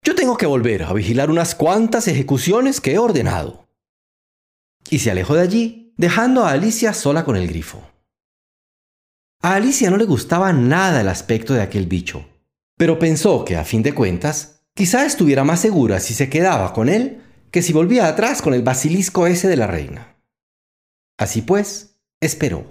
Yo 0.03 0.15
tengo 0.15 0.37
que 0.37 0.47
volver 0.47 0.85
a 0.85 0.93
vigilar 0.93 1.31
unas 1.31 1.55
cuantas 1.55 2.09
ejecuciones 2.09 2.81
que 2.81 2.95
he 2.95 2.99
ordenado. 2.99 3.69
Y 4.89 5.01
se 5.01 5.11
alejó 5.11 5.35
de 5.35 5.43
allí, 5.43 5.93
dejando 5.97 6.45
a 6.45 6.53
Alicia 6.53 6.95
sola 6.95 7.25
con 7.25 7.37
el 7.37 7.47
grifo. 7.47 7.83
A 9.43 9.55
Alicia 9.55 9.91
no 9.91 9.99
le 9.99 10.05
gustaba 10.05 10.53
nada 10.53 11.03
el 11.03 11.09
aspecto 11.09 11.53
de 11.53 11.63
aquel 11.63 11.87
bicho, 11.87 12.27
pero 12.77 12.99
pensó 12.99 13.45
que 13.45 13.57
a 13.57 13.65
fin 13.65 13.83
de 13.83 13.95
cuentas, 13.95 14.63
quizá 14.75 15.05
estuviera 15.05 15.45
más 15.45 15.61
segura 15.61 16.01
si 16.01 16.15
se 16.15 16.31
quedaba 16.31 16.73
con 16.73 16.89
él 16.89 17.23
que 17.51 17.63
si 17.63 17.73
volvía 17.73 18.07
atrás 18.07 18.43
con 18.43 18.55
el 18.55 18.63
basilisco 18.63 19.27
ese 19.27 19.49
de 19.49 19.57
la 19.57 19.67
reina. 19.67 20.17
Así 21.19 21.43
pues, 21.43 21.99
esperó. 22.21 22.71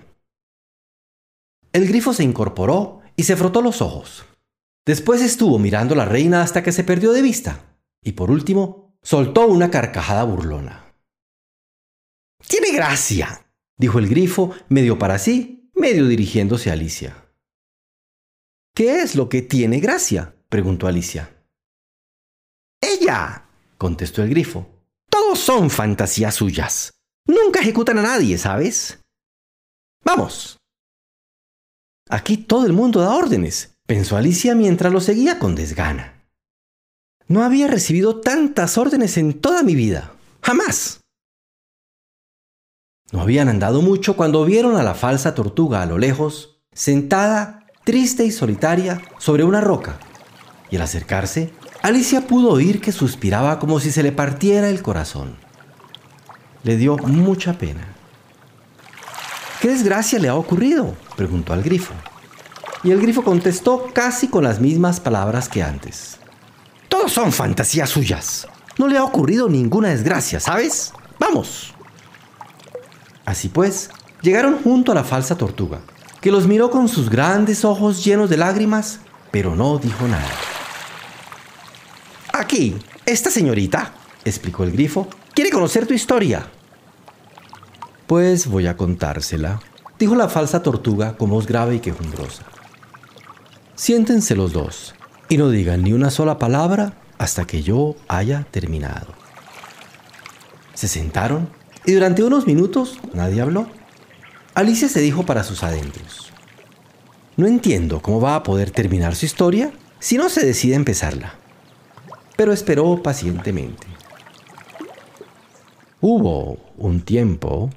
El 1.74 1.88
grifo 1.88 2.14
se 2.14 2.24
incorporó 2.24 3.02
y 3.16 3.24
se 3.24 3.36
frotó 3.36 3.62
los 3.62 3.82
ojos. 3.82 4.26
Después 4.90 5.22
estuvo 5.22 5.60
mirando 5.60 5.94
a 5.94 5.98
la 5.98 6.06
reina 6.06 6.42
hasta 6.42 6.64
que 6.64 6.72
se 6.72 6.84
perdió 6.84 7.12
de 7.12 7.22
vista, 7.22 7.78
y 8.02 8.14
por 8.14 8.32
último 8.32 8.98
soltó 9.04 9.46
una 9.46 9.70
carcajada 9.70 10.24
burlona. 10.24 10.96
Tiene 12.48 12.72
gracia, 12.72 13.54
dijo 13.78 14.00
el 14.00 14.10
grifo, 14.10 14.52
medio 14.68 14.98
para 14.98 15.20
sí 15.20 15.70
medio 15.76 16.08
dirigiéndose 16.08 16.72
a 16.72 16.74
Alicia. 16.74 17.32
¿Qué 18.74 19.04
es 19.04 19.14
lo 19.14 19.30
que 19.30 19.44
tiene 19.44 19.80
gracia? 19.80 20.36
preguntó 20.50 20.88
Alicia. 20.88 21.38
Ella, 22.82 23.48
contestó 23.78 24.24
el 24.24 24.32
grifo. 24.32 24.68
Todos 25.08 25.38
son 25.38 25.70
fantasías 25.70 26.34
suyas. 26.34 27.00
Nunca 27.28 27.60
ejecutan 27.60 28.00
a 28.00 28.02
nadie, 28.02 28.40
¿sabes? 28.40 29.00
Vamos. 30.04 30.58
Aquí 32.10 32.38
todo 32.38 32.66
el 32.66 32.74
mundo 32.74 33.02
da 33.02 33.14
órdenes, 33.14 33.76
pensó 33.90 34.18
Alicia 34.18 34.54
mientras 34.54 34.94
lo 34.94 35.02
seguía 35.02 35.40
con 35.40 35.56
desgana. 35.56 36.22
No 37.28 37.44
había 37.44 37.66
recibido 37.66 38.22
tantas 38.22 38.78
órdenes 38.78 39.18
en 39.18 39.34
toda 39.34 39.64
mi 39.64 39.74
vida. 39.74 40.14
Jamás. 40.44 41.00
No 43.12 43.20
habían 43.20 43.50
andado 43.50 43.82
mucho 43.82 44.16
cuando 44.16 44.46
vieron 44.46 44.76
a 44.76 44.84
la 44.84 44.94
falsa 44.94 45.34
tortuga 45.34 45.82
a 45.82 45.88
lo 45.88 45.98
lejos, 45.98 46.62
sentada, 46.72 47.66
triste 47.84 48.26
y 48.26 48.32
solitaria, 48.32 49.02
sobre 49.18 49.44
una 49.44 49.60
roca. 49.60 49.98
Y 50.70 50.76
al 50.76 50.84
acercarse, 50.84 51.52
Alicia 51.82 52.28
pudo 52.28 52.52
oír 52.52 52.82
que 52.82 52.92
suspiraba 52.92 53.58
como 53.58 53.80
si 53.80 53.90
se 53.90 54.04
le 54.04 54.12
partiera 54.12 54.70
el 54.70 54.84
corazón. 54.84 55.36
Le 56.62 56.78
dio 56.78 56.96
mucha 56.96 57.58
pena. 57.58 57.96
¿Qué 59.60 59.70
desgracia 59.70 60.20
le 60.20 60.28
ha 60.28 60.36
ocurrido? 60.36 60.94
preguntó 61.16 61.54
al 61.54 61.64
grifo. 61.64 61.96
Y 62.84 62.92
el 62.92 63.02
grifo 63.02 63.24
contestó 63.24 63.88
casi 63.94 64.28
con 64.30 64.44
las 64.44 64.60
mismas 64.60 65.00
palabras 65.00 65.50
que 65.50 65.62
antes. 65.62 66.18
Todos 66.88 67.12
son 67.12 67.32
fantasías 67.32 67.90
suyas. 67.90 68.48
No 68.78 68.88
le 68.88 68.98
ha 68.98 69.04
ocurrido 69.04 69.50
ninguna 69.50 69.90
desgracia, 69.90 70.40
¿sabes? 70.40 70.94
Vamos. 71.20 71.74
Así 73.26 73.50
pues, 73.50 73.90
llegaron 74.22 74.64
junto 74.64 74.92
a 74.92 74.96
la 74.96 75.04
falsa 75.04 75.38
tortuga, 75.38 75.82
que 76.22 76.32
los 76.32 76.48
miró 76.48 76.72
con 76.72 76.88
sus 76.88 77.10
grandes 77.10 77.66
ojos 77.66 78.04
llenos 78.04 78.30
de 78.30 78.38
lágrimas, 78.38 79.02
pero 79.32 79.56
no 79.56 79.78
dijo 79.78 80.08
nada. 80.08 80.30
Aquí, 82.34 82.78
esta 83.06 83.30
señorita, 83.30 83.94
explicó 84.24 84.64
el 84.64 84.72
grifo, 84.72 85.08
quiere 85.34 85.52
conocer 85.52 85.86
tu 85.86 85.94
historia. 85.94 86.48
Pues 88.08 88.48
voy 88.48 88.66
a 88.66 88.78
contársela, 88.78 89.60
dijo 90.00 90.16
la 90.16 90.30
falsa 90.30 90.64
tortuga 90.64 91.18
con 91.18 91.30
voz 91.30 91.46
grave 91.46 91.76
y 91.76 91.80
quejumbrosa. 91.80 92.46
Siéntense 93.80 94.36
los 94.36 94.52
dos 94.52 94.94
y 95.30 95.38
no 95.38 95.50
digan 95.50 95.84
ni 95.84 95.94
una 95.94 96.10
sola 96.10 96.38
palabra 96.38 96.96
hasta 97.18 97.48
que 97.48 97.64
yo 97.64 97.96
haya 98.10 98.46
terminado. 98.52 99.14
Se 100.74 100.90
sentaron 100.90 101.48
y 101.86 101.94
durante 101.94 102.22
unos 102.22 102.46
minutos 102.46 103.00
nadie 103.14 103.40
habló. 103.40 103.68
Alicia 104.54 104.90
se 104.90 105.00
dijo 105.00 105.26
para 105.26 105.46
sus 105.46 105.64
adentros. 105.64 106.34
No 107.38 107.48
entiendo 107.48 108.02
cómo 108.02 108.20
va 108.20 108.36
a 108.36 108.44
poder 108.44 108.70
terminar 108.72 109.16
su 109.16 109.26
historia 109.26 109.72
si 110.00 110.18
no 110.18 110.28
se 110.28 110.46
decide 110.46 110.76
empezarla. 110.76 111.36
Pero 112.36 112.52
esperó 112.52 113.02
pacientemente. 113.02 113.88
Hubo 116.02 116.58
un 116.76 117.00
tiempo, 117.00 117.70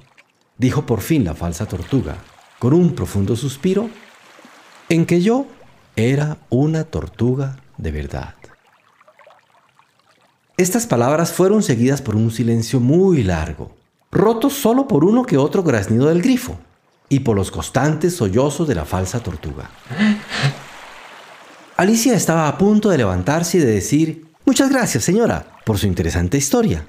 dijo 0.57 0.85
por 0.85 0.99
fin 0.99 1.23
la 1.23 1.33
falsa 1.33 1.65
tortuga, 1.65 2.17
con 2.59 2.73
un 2.73 2.93
profundo 2.93 3.37
suspiro, 3.37 3.89
en 4.89 5.05
que 5.05 5.21
yo 5.21 5.47
era 5.95 6.37
una 6.49 6.83
tortuga 6.85 7.57
de 7.77 7.91
verdad. 7.91 8.35
Estas 10.57 10.85
palabras 10.85 11.33
fueron 11.33 11.63
seguidas 11.63 12.01
por 12.01 12.15
un 12.15 12.31
silencio 12.31 12.79
muy 12.79 13.23
largo, 13.23 13.75
roto 14.11 14.49
solo 14.49 14.87
por 14.87 15.03
uno 15.03 15.25
que 15.25 15.37
otro 15.37 15.63
graznido 15.63 16.07
del 16.07 16.21
grifo 16.21 16.57
y 17.09 17.21
por 17.21 17.35
los 17.35 17.51
constantes 17.51 18.15
sollozos 18.15 18.67
de 18.67 18.75
la 18.75 18.85
falsa 18.85 19.19
tortuga. 19.21 19.69
Alicia 21.75 22.13
estaba 22.13 22.47
a 22.47 22.57
punto 22.57 22.89
de 22.89 22.97
levantarse 22.97 23.57
y 23.57 23.61
de 23.61 23.71
decir, 23.71 24.33
Muchas 24.45 24.69
gracias, 24.69 25.05
señora, 25.05 25.45
por 25.65 25.77
su 25.77 25.87
interesante 25.87 26.37
historia, 26.37 26.85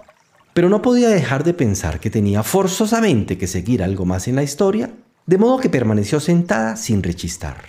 pero 0.54 0.68
no 0.68 0.82
podía 0.82 1.08
dejar 1.08 1.44
de 1.44 1.54
pensar 1.54 2.00
que 2.00 2.10
tenía 2.10 2.42
forzosamente 2.42 3.38
que 3.38 3.46
seguir 3.46 3.80
algo 3.80 4.04
más 4.04 4.26
en 4.26 4.34
la 4.34 4.42
historia, 4.42 4.90
de 5.24 5.38
modo 5.38 5.58
que 5.58 5.70
permaneció 5.70 6.18
sentada 6.18 6.74
sin 6.74 7.00
rechistar. 7.02 7.62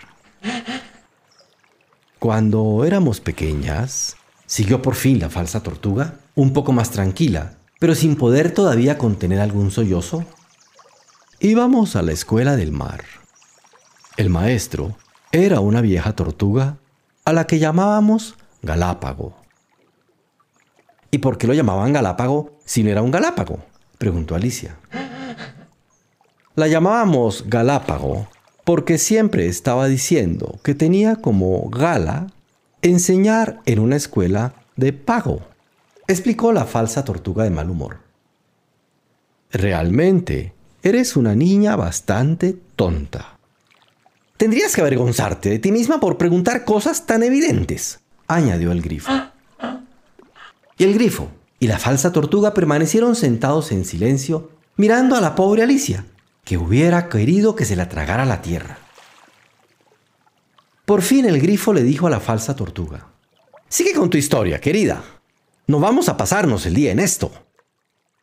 Cuando 2.19 2.85
éramos 2.85 3.19
pequeñas, 3.19 4.15
siguió 4.45 4.81
por 4.81 4.95
fin 4.95 5.19
la 5.19 5.29
falsa 5.29 5.61
tortuga, 5.61 6.15
un 6.33 6.53
poco 6.53 6.71
más 6.71 6.91
tranquila, 6.91 7.57
pero 7.79 7.93
sin 7.93 8.15
poder 8.15 8.51
todavía 8.51 8.97
contener 8.97 9.39
algún 9.39 9.69
sollozo, 9.69 10.23
íbamos 11.39 11.95
a 11.95 12.01
la 12.01 12.13
escuela 12.13 12.55
del 12.55 12.71
mar. 12.71 13.03
El 14.17 14.29
maestro 14.29 14.95
era 15.31 15.59
una 15.59 15.81
vieja 15.81 16.13
tortuga 16.13 16.77
a 17.25 17.33
la 17.33 17.47
que 17.47 17.59
llamábamos 17.59 18.35
Galápago. 18.61 19.35
¿Y 21.11 21.17
por 21.17 21.37
qué 21.37 21.47
lo 21.47 21.53
llamaban 21.53 21.93
Galápago 21.93 22.57
si 22.65 22.83
no 22.83 22.89
era 22.89 23.01
un 23.01 23.11
Galápago? 23.11 23.59
preguntó 23.97 24.35
Alicia. 24.35 24.77
La 26.55 26.67
llamábamos 26.67 27.43
Galápago 27.47 28.27
porque 28.65 28.97
siempre 28.97 29.47
estaba 29.47 29.87
diciendo 29.87 30.59
que 30.63 30.75
tenía 30.75 31.15
como 31.15 31.69
gala 31.69 32.27
enseñar 32.81 33.61
en 33.65 33.79
una 33.79 33.95
escuela 33.95 34.53
de 34.75 34.91
pago 34.91 35.41
explicó 36.07 36.51
la 36.51 36.65
falsa 36.65 37.03
tortuga 37.03 37.43
de 37.43 37.49
mal 37.49 37.69
humor. 37.69 37.99
Realmente, 39.51 40.53
eres 40.83 41.15
una 41.15 41.35
niña 41.35 41.75
bastante 41.75 42.55
tonta. 42.75 43.37
Tendrías 44.37 44.75
que 44.75 44.81
avergonzarte 44.81 45.49
de 45.49 45.59
ti 45.59 45.71
misma 45.71 45.99
por 45.99 46.17
preguntar 46.17 46.65
cosas 46.65 47.05
tan 47.05 47.23
evidentes, 47.23 48.01
añadió 48.27 48.71
el 48.71 48.81
grifo. 48.81 49.11
Y 50.77 50.83
el 50.83 50.93
grifo 50.93 51.29
y 51.59 51.67
la 51.67 51.79
falsa 51.79 52.11
tortuga 52.11 52.53
permanecieron 52.53 53.15
sentados 53.15 53.71
en 53.71 53.85
silencio, 53.85 54.51
mirando 54.75 55.15
a 55.15 55.21
la 55.21 55.35
pobre 55.35 55.63
Alicia, 55.63 56.05
que 56.45 56.57
hubiera 56.57 57.09
querido 57.09 57.55
que 57.55 57.65
se 57.65 57.75
la 57.75 57.89
tragara 57.89 58.23
la 58.23 58.41
tierra. 58.41 58.77
Por 60.85 61.01
fin 61.01 61.25
el 61.25 61.41
grifo 61.41 61.73
le 61.73 61.83
dijo 61.83 62.07
a 62.07 62.11
la 62.11 62.19
falsa 62.19 62.55
tortuga, 62.55 63.07
Sigue 63.67 63.93
con 63.93 64.09
tu 64.09 64.17
historia, 64.17 64.61
querida. 64.61 65.03
No 65.67 65.79
vamos 65.79 66.07
a 66.07 66.15
pasarnos 66.15 66.65
el 66.67 66.75
día 66.75 66.91
en 66.91 66.99
esto. 66.99 67.31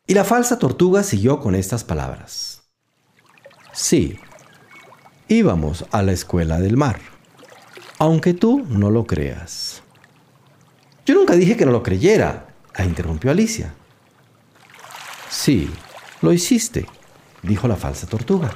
Y 0.06 0.14
la 0.14 0.24
falsa 0.24 0.58
tortuga 0.58 1.02
siguió 1.02 1.40
con 1.40 1.56
estas 1.56 1.82
palabras. 1.82 2.62
Sí, 3.72 4.18
íbamos 5.28 5.84
a 5.90 6.02
la 6.02 6.12
escuela 6.12 6.60
del 6.60 6.76
mar, 6.76 7.00
aunque 7.98 8.34
tú 8.34 8.64
no 8.68 8.90
lo 8.90 9.06
creas. 9.06 9.82
Yo 11.04 11.16
nunca 11.16 11.34
dije 11.34 11.56
que 11.56 11.66
no 11.66 11.72
lo 11.72 11.82
creyera, 11.82 12.54
la 12.76 12.84
interrumpió 12.84 13.30
Alicia. 13.30 13.74
Sí, 15.28 15.70
lo 16.20 16.32
hiciste, 16.32 16.86
dijo 17.42 17.68
la 17.68 17.76
falsa 17.76 18.06
tortuga. 18.06 18.54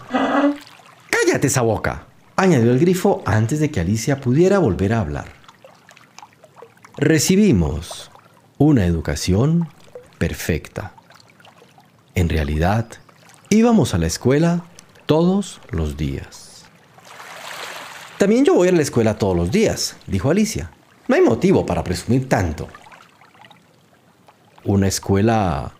Cállate 1.10 1.48
esa 1.48 1.62
boca, 1.62 2.06
añadió 2.36 2.70
el 2.70 2.78
grifo 2.78 3.22
antes 3.26 3.60
de 3.60 3.70
que 3.70 3.80
Alicia 3.80 4.20
pudiera 4.20 4.58
volver 4.58 4.92
a 4.92 5.00
hablar. 5.00 5.26
Recibimos 6.96 8.10
una 8.58 8.86
educación 8.86 9.68
perfecta. 10.18 10.94
En 12.14 12.28
realidad, 12.28 12.88
íbamos 13.50 13.92
a 13.92 13.98
la 13.98 14.06
escuela 14.06 14.64
todos 15.04 15.60
los 15.70 15.96
días. 15.96 16.64
También 18.18 18.44
yo 18.46 18.54
voy 18.54 18.68
a 18.68 18.72
la 18.72 18.80
escuela 18.80 19.18
todos 19.18 19.36
los 19.36 19.50
días, 19.50 19.96
dijo 20.06 20.30
Alicia. 20.30 20.70
No 21.06 21.14
hay 21.14 21.20
motivo 21.20 21.66
para 21.66 21.84
presumir 21.84 22.28
tanto. 22.28 22.66
¿Una 24.64 24.88
escuela 24.88 25.74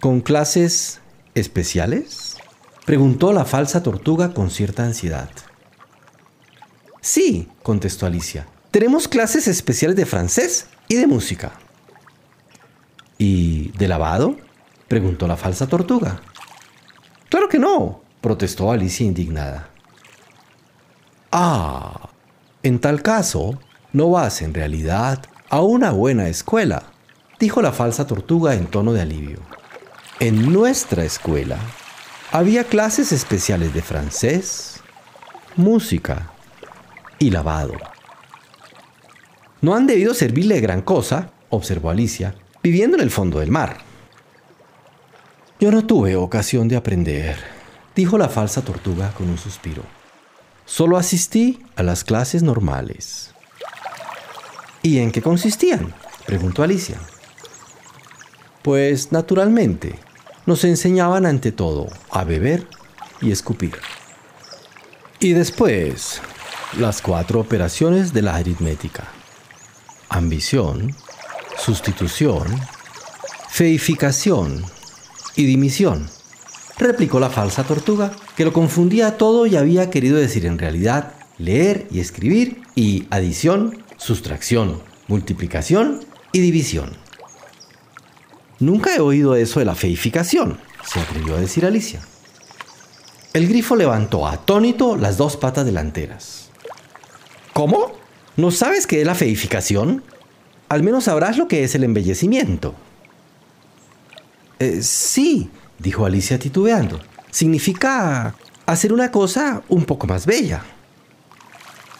con 0.00 0.20
clases 0.20 1.00
especiales? 1.34 2.33
Preguntó 2.84 3.32
la 3.32 3.46
falsa 3.46 3.82
tortuga 3.82 4.34
con 4.34 4.50
cierta 4.50 4.84
ansiedad. 4.84 5.30
Sí, 7.00 7.48
contestó 7.62 8.04
Alicia. 8.04 8.46
Tenemos 8.70 9.08
clases 9.08 9.48
especiales 9.48 9.96
de 9.96 10.04
francés 10.04 10.66
y 10.86 10.96
de 10.96 11.06
música. 11.06 11.52
¿Y 13.16 13.70
de 13.78 13.88
lavado? 13.88 14.36
preguntó 14.86 15.26
la 15.26 15.36
falsa 15.38 15.66
tortuga. 15.66 16.20
Claro 17.30 17.48
que 17.48 17.58
no, 17.58 18.02
protestó 18.20 18.70
Alicia 18.70 19.06
indignada. 19.06 19.70
Ah, 21.32 22.10
en 22.62 22.80
tal 22.80 23.00
caso, 23.00 23.58
no 23.94 24.10
vas 24.10 24.42
en 24.42 24.52
realidad 24.52 25.22
a 25.48 25.62
una 25.62 25.90
buena 25.90 26.28
escuela, 26.28 26.82
dijo 27.40 27.62
la 27.62 27.72
falsa 27.72 28.06
tortuga 28.06 28.54
en 28.54 28.66
tono 28.66 28.92
de 28.92 29.00
alivio. 29.00 29.38
En 30.20 30.52
nuestra 30.52 31.04
escuela 31.04 31.58
había 32.34 32.64
clases 32.64 33.12
especiales 33.12 33.72
de 33.74 33.80
francés, 33.80 34.80
música 35.54 36.32
y 37.20 37.30
lavado. 37.30 37.74
No 39.60 39.76
han 39.76 39.86
debido 39.86 40.14
servirle 40.14 40.60
gran 40.60 40.82
cosa, 40.82 41.30
observó 41.48 41.90
Alicia, 41.90 42.34
viviendo 42.60 42.96
en 42.96 43.04
el 43.04 43.12
fondo 43.12 43.38
del 43.38 43.52
mar. 43.52 43.76
Yo 45.60 45.70
no 45.70 45.86
tuve 45.86 46.16
ocasión 46.16 46.66
de 46.66 46.74
aprender, 46.74 47.36
dijo 47.94 48.18
la 48.18 48.28
falsa 48.28 48.62
tortuga 48.62 49.12
con 49.12 49.30
un 49.30 49.38
suspiro. 49.38 49.84
Solo 50.64 50.96
asistí 50.96 51.64
a 51.76 51.84
las 51.84 52.02
clases 52.02 52.42
normales. 52.42 53.32
¿Y 54.82 54.98
en 54.98 55.12
qué 55.12 55.22
consistían? 55.22 55.94
preguntó 56.26 56.64
Alicia. 56.64 56.98
Pues 58.62 59.12
naturalmente, 59.12 60.00
nos 60.46 60.64
enseñaban 60.64 61.26
ante 61.26 61.52
todo 61.52 61.86
a 62.10 62.24
beber 62.24 62.66
y 63.20 63.30
escupir. 63.30 63.74
Y 65.20 65.32
después, 65.32 66.20
las 66.78 67.00
cuatro 67.00 67.40
operaciones 67.40 68.12
de 68.12 68.22
la 68.22 68.36
aritmética. 68.36 69.04
Ambición, 70.08 70.94
sustitución, 71.56 72.44
feificación 73.48 74.64
y 75.36 75.46
dimisión, 75.46 76.08
replicó 76.78 77.20
la 77.20 77.30
falsa 77.30 77.64
tortuga, 77.64 78.12
que 78.36 78.44
lo 78.44 78.52
confundía 78.52 79.16
todo 79.16 79.46
y 79.46 79.56
había 79.56 79.90
querido 79.90 80.16
decir 80.16 80.46
en 80.46 80.58
realidad 80.58 81.14
leer 81.38 81.86
y 81.90 82.00
escribir 82.00 82.62
y 82.74 83.06
adición, 83.10 83.82
sustracción, 83.96 84.80
multiplicación 85.08 86.00
y 86.32 86.40
división. 86.40 87.03
Nunca 88.60 88.94
he 88.94 89.00
oído 89.00 89.34
eso 89.34 89.58
de 89.58 89.66
la 89.66 89.74
feificación, 89.74 90.58
se 90.86 91.00
atrevió 91.00 91.36
a 91.36 91.40
decir 91.40 91.66
Alicia. 91.66 92.00
El 93.32 93.48
grifo 93.48 93.74
levantó 93.74 94.28
atónito 94.28 94.96
las 94.96 95.16
dos 95.16 95.36
patas 95.36 95.66
delanteras. 95.66 96.50
¿Cómo? 97.52 97.92
¿No 98.36 98.50
sabes 98.50 98.86
qué 98.86 99.00
es 99.00 99.06
la 99.06 99.14
feificación? 99.14 100.04
Al 100.68 100.82
menos 100.82 101.04
sabrás 101.04 101.36
lo 101.36 101.48
que 101.48 101.64
es 101.64 101.74
el 101.74 101.84
embellecimiento. 101.84 102.74
Eh, 104.58 104.82
sí, 104.82 105.50
dijo 105.78 106.06
Alicia 106.06 106.38
titubeando. 106.38 107.00
Significa 107.30 108.34
hacer 108.66 108.92
una 108.92 109.10
cosa 109.10 109.62
un 109.68 109.84
poco 109.84 110.06
más 110.06 110.26
bella. 110.26 110.62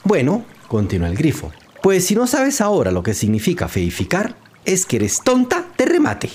Bueno, 0.05 0.45
continuó 0.69 1.09
el 1.09 1.17
grifo, 1.17 1.51
pues 1.83 2.07
si 2.07 2.15
no 2.15 2.27
sabes 2.27 2.61
ahora 2.61 2.91
lo 2.91 3.03
que 3.03 3.15
significa 3.15 3.69
feificar, 3.69 4.37
es 4.65 4.87
que 4.87 4.97
eres 4.97 5.21
tonta 5.23 5.65
de 5.77 5.87
remate. 5.87 6.31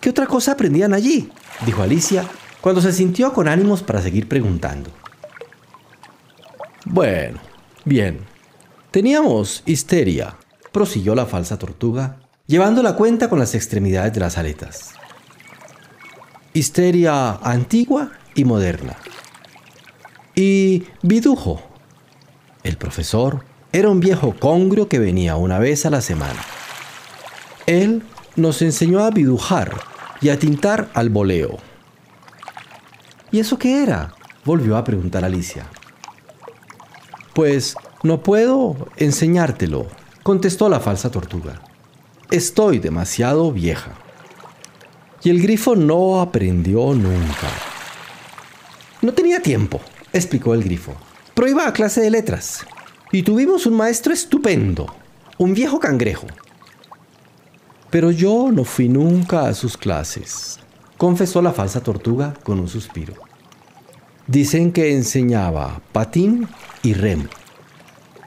¿Qué 0.00 0.10
otra 0.10 0.26
cosa 0.26 0.52
aprendían 0.52 0.94
allí? 0.94 1.30
dijo 1.66 1.82
Alicia 1.82 2.24
cuando 2.60 2.80
se 2.80 2.92
sintió 2.92 3.32
con 3.32 3.48
ánimos 3.48 3.82
para 3.82 4.02
seguir 4.02 4.28
preguntando. 4.28 4.90
Bueno, 6.84 7.38
bien. 7.84 8.20
Teníamos 8.90 9.62
histeria, 9.66 10.36
prosiguió 10.72 11.14
la 11.14 11.26
falsa 11.26 11.58
tortuga, 11.58 12.20
llevando 12.46 12.82
la 12.82 12.96
cuenta 12.96 13.28
con 13.28 13.38
las 13.38 13.54
extremidades 13.54 14.12
de 14.14 14.20
las 14.20 14.38
aletas. 14.38 14.94
Histeria 16.54 17.32
antigua 17.42 18.12
y 18.34 18.44
moderna. 18.44 18.96
Y 20.34 20.84
bidujo. 21.02 21.62
El 22.64 22.76
profesor 22.76 23.44
era 23.72 23.90
un 23.90 24.00
viejo 24.00 24.34
congrio 24.38 24.88
que 24.88 24.98
venía 24.98 25.36
una 25.36 25.58
vez 25.58 25.84
a 25.84 25.90
la 25.90 26.00
semana. 26.00 26.42
Él 27.66 28.02
nos 28.36 28.62
enseñó 28.62 29.00
a 29.00 29.10
bidujar 29.10 29.76
y 30.20 30.30
a 30.30 30.38
tintar 30.38 30.88
al 30.94 31.10
boleo. 31.10 31.58
¿Y 33.30 33.40
eso 33.40 33.58
qué 33.58 33.82
era? 33.82 34.14
volvió 34.44 34.78
a 34.78 34.84
preguntar 34.84 35.24
Alicia. 35.24 35.66
Pues 37.34 37.76
no 38.02 38.22
puedo 38.22 38.88
enseñártelo, 38.96 39.86
contestó 40.22 40.70
la 40.70 40.80
falsa 40.80 41.10
tortuga. 41.10 41.60
Estoy 42.30 42.78
demasiado 42.78 43.52
vieja. 43.52 43.90
Y 45.22 45.30
el 45.30 45.42
grifo 45.42 45.76
no 45.76 46.20
aprendió 46.22 46.94
nunca. 46.94 47.48
No 49.02 49.12
tenía 49.12 49.42
tiempo, 49.42 49.80
explicó 50.12 50.54
el 50.54 50.64
grifo. 50.64 50.94
Pero 51.34 51.48
iba 51.48 51.66
a 51.66 51.72
clase 51.74 52.00
de 52.00 52.10
letras. 52.10 52.64
Y 53.10 53.22
tuvimos 53.22 53.64
un 53.64 53.74
maestro 53.74 54.12
estupendo, 54.12 54.86
un 55.38 55.54
viejo 55.54 55.80
cangrejo. 55.80 56.26
Pero 57.90 58.10
yo 58.10 58.50
no 58.52 58.64
fui 58.64 58.88
nunca 58.88 59.48
a 59.48 59.54
sus 59.54 59.78
clases, 59.78 60.60
confesó 60.98 61.40
la 61.40 61.52
falsa 61.52 61.82
tortuga 61.82 62.34
con 62.42 62.60
un 62.60 62.68
suspiro. 62.68 63.14
Dicen 64.26 64.72
que 64.72 64.92
enseñaba 64.92 65.80
patín 65.92 66.48
y 66.82 66.92
remo. 66.92 67.24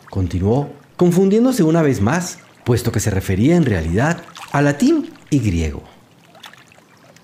Continuó 0.10 0.72
confundiéndose 0.98 1.62
una 1.62 1.84
vez 1.84 2.02
más, 2.02 2.40
puesto 2.64 2.92
que 2.92 3.00
se 3.00 3.12
refería 3.12 3.56
en 3.56 3.66
realidad 3.66 4.24
a 4.52 4.64
latín 4.64 5.12
y 5.30 5.40
griego. 5.40 5.84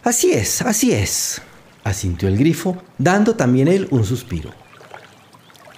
Así 0.04 0.32
es, 0.32 0.62
así 0.62 0.94
es, 0.94 1.42
asintió 1.84 2.28
el 2.28 2.38
grifo, 2.38 2.78
dando 2.98 3.36
también 3.36 3.68
él 3.68 3.88
un 3.90 4.06
suspiro. 4.06 4.52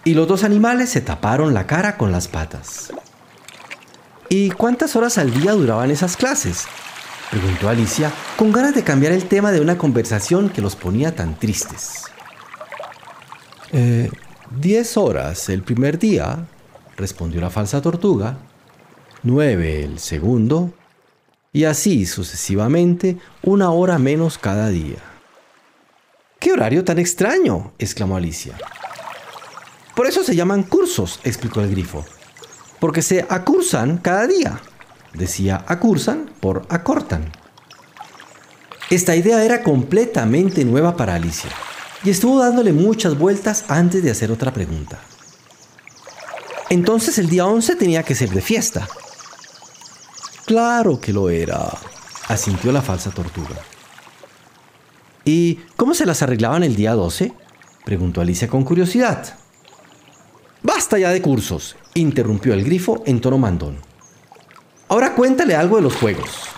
Y 0.03 0.13
los 0.13 0.27
dos 0.27 0.43
animales 0.43 0.89
se 0.89 1.01
taparon 1.01 1.53
la 1.53 1.67
cara 1.67 1.97
con 1.97 2.12
las 2.12 2.27
patas. 2.27 2.91
¿Y 4.29 4.51
cuántas 4.51 4.95
horas 4.95 5.17
al 5.17 5.33
día 5.33 5.53
duraban 5.53 5.91
esas 5.91 6.15
clases? 6.15 6.67
preguntó 7.31 7.69
Alicia, 7.69 8.12
con 8.38 8.51
ganas 8.51 8.73
de 8.73 8.83
cambiar 8.83 9.12
el 9.12 9.25
tema 9.25 9.51
de 9.51 9.62
una 9.62 9.77
conversación 9.77 10.49
que 10.49 10.62
los 10.62 10.75
ponía 10.75 11.15
tan 11.15 11.38
tristes. 11.38 12.05
Eh, 13.71 14.09
diez 14.49 14.97
horas 14.97 15.49
el 15.49 15.62
primer 15.62 15.99
día, 15.99 16.47
respondió 16.97 17.39
la 17.41 17.49
falsa 17.49 17.81
tortuga, 17.81 18.38
nueve 19.23 19.83
el 19.83 19.99
segundo, 19.99 20.73
y 21.51 21.65
así 21.65 22.05
sucesivamente 22.05 23.17
una 23.43 23.71
hora 23.71 23.99
menos 23.99 24.38
cada 24.38 24.69
día. 24.69 24.97
¡Qué 26.39 26.51
horario 26.51 26.83
tan 26.83 26.99
extraño! 26.99 27.73
exclamó 27.79 28.15
Alicia. 28.15 28.55
Por 29.99 30.07
eso 30.07 30.23
se 30.23 30.33
llaman 30.33 30.63
cursos, 30.63 31.19
explicó 31.25 31.59
el 31.59 31.71
grifo, 31.71 32.05
porque 32.79 33.01
se 33.01 33.25
acursan 33.27 33.97
cada 33.97 34.27
día. 34.27 34.62
decía 35.13 35.65
acursan 35.67 36.31
por 36.39 36.65
acortan. 36.69 37.29
Esta 38.89 39.17
idea 39.17 39.43
era 39.43 39.62
completamente 39.62 40.63
nueva 40.63 40.95
para 40.95 41.15
Alicia 41.15 41.49
y 42.01 42.12
estuvo 42.12 42.39
dándole 42.39 42.71
muchas 42.71 43.19
vueltas 43.19 43.65
antes 43.67 44.01
de 44.01 44.09
hacer 44.09 44.31
otra 44.31 44.53
pregunta. 44.53 45.01
Entonces 46.69 47.17
el 47.17 47.27
día 47.29 47.45
11 47.45 47.75
tenía 47.75 48.03
que 48.03 48.15
ser 48.15 48.29
de 48.29 48.39
fiesta. 48.39 48.88
Claro 50.45 51.01
que 51.01 51.12
lo 51.12 51.29
era, 51.29 51.77
asintió 52.29 52.71
la 52.71 52.81
falsa 52.81 53.12
tortuga. 53.12 53.57
¿Y 55.25 55.55
cómo 55.75 55.93
se 55.93 56.05
las 56.05 56.21
arreglaban 56.21 56.63
el 56.63 56.77
día 56.77 56.93
12? 56.93 57.33
preguntó 57.83 58.21
Alicia 58.21 58.47
con 58.47 58.63
curiosidad. 58.63 59.35
Basta 60.62 61.00
ya 61.00 61.12
de 61.12 61.22
cursos, 61.22 61.78
interrumpió 61.93 62.54
el 62.54 62.63
grifo 62.63 63.02
en 63.06 63.22
tono 63.22 63.38
mandón. 63.38 63.78
Ahora 64.89 65.15
cuéntale 65.15 65.56
algo 65.56 65.78
de 65.78 65.84
los 65.84 65.95
juegos. 65.95 66.50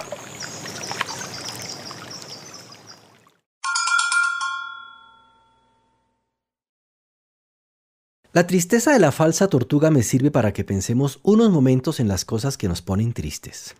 La 8.33 8.47
tristeza 8.47 8.93
de 8.93 8.99
la 8.99 9.11
falsa 9.11 9.49
tortuga 9.49 9.91
me 9.91 10.03
sirve 10.03 10.31
para 10.31 10.53
que 10.53 10.63
pensemos 10.63 11.19
unos 11.21 11.51
momentos 11.51 11.99
en 11.99 12.07
las 12.07 12.23
cosas 12.23 12.57
que 12.57 12.69
nos 12.69 12.81
ponen 12.81 13.11
tristes. 13.11 13.75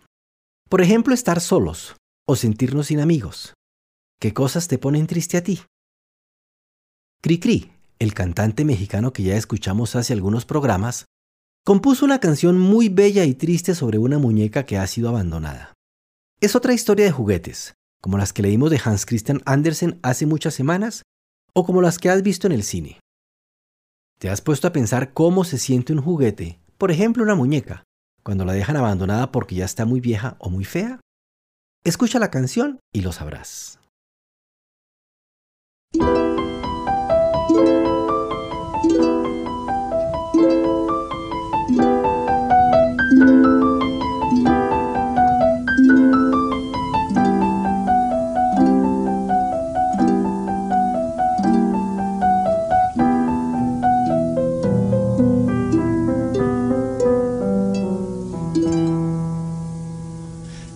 Por 0.69 0.81
ejemplo, 0.81 1.13
estar 1.13 1.39
solos 1.39 1.95
o 2.27 2.35
sentirnos 2.35 2.87
sin 2.87 2.99
amigos. 2.99 3.53
¿Qué 4.19 4.33
cosas 4.33 4.67
te 4.67 4.77
ponen 4.77 5.07
triste 5.07 5.37
a 5.37 5.43
ti? 5.43 5.61
Cri 7.21 7.71
el 8.01 8.15
cantante 8.15 8.65
mexicano 8.65 9.13
que 9.13 9.21
ya 9.21 9.37
escuchamos 9.37 9.95
hace 9.95 10.13
algunos 10.13 10.43
programas, 10.43 11.05
compuso 11.63 12.03
una 12.03 12.19
canción 12.19 12.57
muy 12.57 12.89
bella 12.89 13.25
y 13.25 13.35
triste 13.35 13.75
sobre 13.75 13.99
una 13.99 14.17
muñeca 14.17 14.65
que 14.65 14.79
ha 14.79 14.87
sido 14.87 15.09
abandonada. 15.09 15.73
Es 16.39 16.55
otra 16.55 16.73
historia 16.73 17.05
de 17.05 17.11
juguetes, 17.11 17.75
como 18.01 18.17
las 18.17 18.33
que 18.33 18.41
leímos 18.41 18.71
de 18.71 18.81
Hans 18.83 19.05
Christian 19.05 19.43
Andersen 19.45 19.99
hace 20.01 20.25
muchas 20.25 20.55
semanas 20.55 21.03
o 21.53 21.63
como 21.63 21.79
las 21.79 21.99
que 21.99 22.09
has 22.09 22.23
visto 22.23 22.47
en 22.47 22.53
el 22.53 22.63
cine. 22.63 22.99
¿Te 24.17 24.31
has 24.31 24.41
puesto 24.41 24.67
a 24.67 24.73
pensar 24.73 25.13
cómo 25.13 25.43
se 25.43 25.59
siente 25.59 25.93
un 25.93 26.01
juguete, 26.01 26.59
por 26.79 26.89
ejemplo 26.89 27.21
una 27.21 27.35
muñeca, 27.35 27.83
cuando 28.23 28.45
la 28.45 28.53
dejan 28.53 28.77
abandonada 28.77 29.31
porque 29.31 29.53
ya 29.53 29.65
está 29.65 29.85
muy 29.85 29.99
vieja 29.99 30.37
o 30.39 30.49
muy 30.49 30.65
fea? 30.65 30.99
Escucha 31.83 32.17
la 32.17 32.31
canción 32.31 32.79
y 32.91 33.01
lo 33.01 33.11
sabrás. 33.11 33.79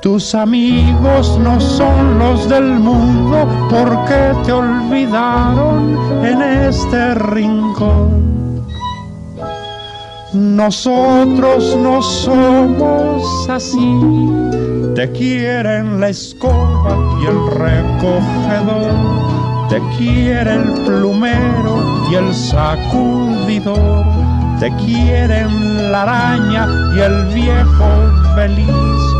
tus 0.00 0.34
amigos 0.34 1.38
no 1.38 1.60
son 1.60 2.18
los 2.18 2.48
del 2.48 2.78
mundo 2.78 3.46
porque 3.68 4.32
te 4.44 4.52
olvidaron 4.52 6.24
en 6.24 6.40
este 6.40 7.14
rincón. 7.14 8.64
Nosotros 10.32 11.76
no 11.76 12.00
somos 12.00 13.48
así, 13.50 13.98
te 14.94 15.10
quieren 15.12 16.00
la 16.00 16.08
escoba 16.08 16.96
y 17.20 17.26
el 17.26 17.46
recogedor, 17.58 18.94
te 19.68 19.82
quiere 19.98 20.54
el 20.54 20.72
plumero 20.84 22.06
y 22.10 22.14
el 22.14 22.32
sacudidor, 22.32 24.06
te 24.60 24.74
quieren 24.76 25.92
la 25.92 26.02
araña 26.02 26.66
y 26.96 27.00
el 27.00 27.24
viejo 27.34 27.88
feliz 28.34 29.19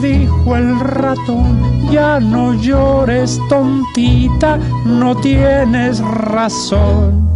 Dijo 0.00 0.56
el 0.56 0.78
ratón, 0.78 1.90
ya 1.90 2.20
no 2.20 2.52
llores 2.52 3.40
tontita, 3.48 4.58
no 4.84 5.16
tienes 5.16 6.00
razón. 6.00 7.26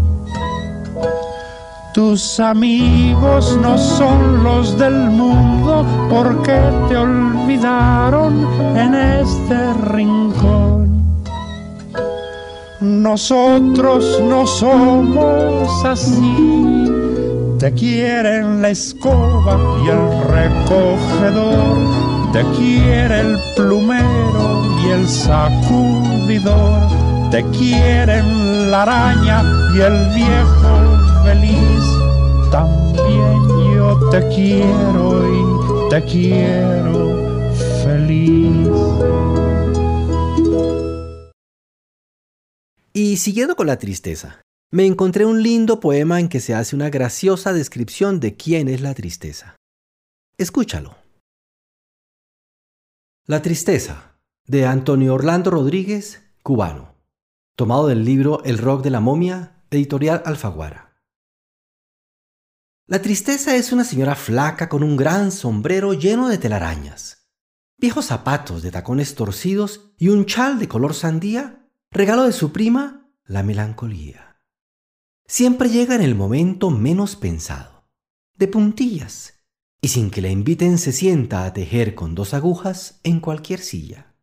Tus 1.95 2.39
amigos 2.39 3.59
no 3.63 3.79
son 3.79 4.45
los 4.45 4.79
del 4.79 4.95
mundo 4.95 5.87
porque 6.11 6.61
te 6.89 6.97
olvidaron 6.99 8.47
en 8.77 8.95
este 8.95 9.73
rincón. 9.93 11.15
Nosotros 12.81 14.21
no 14.23 14.47
somos 14.47 15.85
así 15.85 16.81
te 17.61 17.75
quieren 17.75 18.63
la 18.63 18.71
escoba 18.71 19.59
y 19.85 19.89
el 19.91 20.01
recogedor, 20.29 21.77
te 22.33 22.45
quiere 22.57 23.21
el 23.21 23.39
plumero 23.57 24.63
y 24.85 24.91
el 24.91 25.09
sacudidor, 25.09 26.81
te 27.31 27.45
quieren 27.51 28.71
la 28.71 28.83
araña 28.83 29.43
y 29.75 29.81
el 29.81 30.15
viejo 30.15 31.25
feliz. 31.25 32.51
También 32.53 33.49
yo 33.75 34.11
te 34.11 34.21
quiero 34.29 35.27
y 35.29 35.91
te 35.91 36.05
quiero 36.05 37.53
feliz. 37.83 38.69
Y 42.93 43.17
siguiendo 43.17 43.57
con 43.57 43.67
la 43.67 43.79
tristeza, 43.79 44.41
me 44.73 44.87
encontré 44.87 45.25
un 45.25 45.43
lindo 45.43 45.81
poema 45.81 46.21
en 46.21 46.29
que 46.29 46.39
se 46.39 46.55
hace 46.55 46.77
una 46.77 46.91
graciosa 46.91 47.53
descripción 47.53 48.21
de 48.21 48.37
quién 48.37 48.69
es 48.69 48.81
la 48.81 48.95
tristeza. 48.95 49.57
Escúchalo. 50.39 51.00
La 53.31 53.43
tristeza, 53.43 54.19
de 54.45 54.67
Antonio 54.67 55.15
Orlando 55.15 55.53
Rodríguez, 55.53 56.21
cubano, 56.43 56.97
tomado 57.55 57.87
del 57.87 58.05
libro 58.05 58.43
El 58.43 58.59
rock 58.59 58.83
de 58.83 58.91
la 58.91 58.99
momia, 58.99 59.63
editorial 59.71 60.21
Alfaguara. 60.27 61.01
La 62.89 63.01
tristeza 63.01 63.55
es 63.55 63.71
una 63.71 63.85
señora 63.85 64.17
flaca 64.17 64.69
con 64.69 64.83
un 64.83 64.97
gran 64.97 65.31
sombrero 65.31 65.95
lleno 65.95 66.27
de 66.27 66.39
telarañas. 66.39 67.31
viejos 67.79 68.07
zapatos 68.07 68.65
de 68.65 68.73
tacones 68.73 69.15
torcidos 69.15 69.93
y 69.97 70.09
un 70.09 70.27
chal 70.27 70.59
de 70.59 70.67
color 70.67 70.93
sandía, 70.93 71.71
regalo 71.93 72.25
de 72.25 72.33
su 72.33 72.51
prima, 72.51 73.13
la 73.23 73.45
melancolía. 73.45 74.43
Siempre 75.29 75.69
llega 75.69 75.95
en 75.95 76.03
el 76.03 76.17
momento 76.17 76.73
menos 76.73 77.15
pensado, 77.15 77.89
de 78.35 78.49
puntillas, 78.49 79.40
y 79.81 79.89
sin 79.89 80.11
que 80.11 80.21
la 80.21 80.29
inviten 80.29 80.79
se 80.79 80.93
sienta 80.93 81.45
a 81.45 81.53
tejer 81.53 81.95
con 81.95 82.15
dos 82.15 82.35
agujas 82.35 83.01
en 83.03 83.21
cualquier 83.21 83.61
silla. 83.61 84.15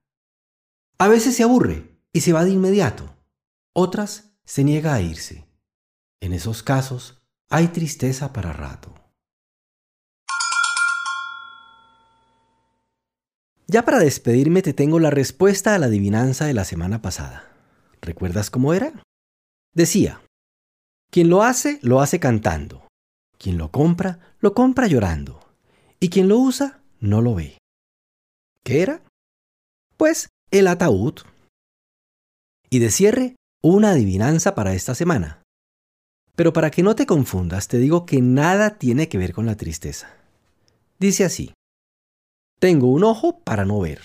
A 0.99 1.07
veces 1.07 1.35
se 1.35 1.43
aburre 1.43 1.99
y 2.13 2.21
se 2.21 2.33
va 2.33 2.43
de 2.43 2.51
inmediato, 2.51 3.15
otras 3.73 4.37
se 4.45 4.63
niega 4.63 4.93
a 4.93 5.01
irse. 5.01 5.47
En 6.21 6.33
esos 6.33 6.63
casos 6.63 7.21
hay 7.49 7.67
tristeza 7.67 8.33
para 8.33 8.53
rato. 8.53 8.93
Ya 13.67 13.83
para 13.83 13.99
despedirme 13.99 14.61
te 14.61 14.73
tengo 14.73 14.99
la 14.99 15.09
respuesta 15.09 15.75
a 15.75 15.79
la 15.79 15.87
adivinanza 15.87 16.45
de 16.45 16.53
la 16.53 16.63
semana 16.63 17.01
pasada. 17.01 17.51
¿Recuerdas 18.01 18.49
cómo 18.49 18.73
era? 18.73 18.93
Decía, 19.73 20.21
quien 21.11 21.29
lo 21.29 21.43
hace, 21.43 21.79
lo 21.81 21.99
hace 21.99 22.19
cantando. 22.19 22.87
Quien 23.37 23.57
lo 23.57 23.71
compra, 23.71 24.35
lo 24.39 24.53
compra 24.53 24.87
llorando. 24.87 25.46
Y 25.99 26.09
quien 26.09 26.27
lo 26.27 26.37
usa, 26.37 26.81
no 26.99 27.21
lo 27.21 27.35
ve. 27.35 27.57
¿Qué 28.63 28.81
era? 28.81 29.01
Pues 29.97 30.29
el 30.51 30.67
ataúd. 30.67 31.21
Y 32.69 32.79
de 32.79 32.91
cierre, 32.91 33.35
una 33.63 33.91
adivinanza 33.91 34.53
para 34.55 34.73
esta 34.73 34.93
semana. 34.93 35.41
Pero 36.35 36.53
para 36.53 36.69
que 36.69 36.83
no 36.83 36.95
te 36.95 37.07
confundas, 37.07 37.67
te 37.67 37.79
digo 37.79 38.05
que 38.05 38.21
nada 38.21 38.77
tiene 38.77 39.09
que 39.09 39.17
ver 39.17 39.33
con 39.33 39.47
la 39.47 39.55
tristeza. 39.55 40.15
Dice 40.99 41.25
así. 41.25 41.53
Tengo 42.59 42.87
un 42.87 43.03
ojo 43.03 43.39
para 43.39 43.65
no 43.65 43.79
ver. 43.79 44.01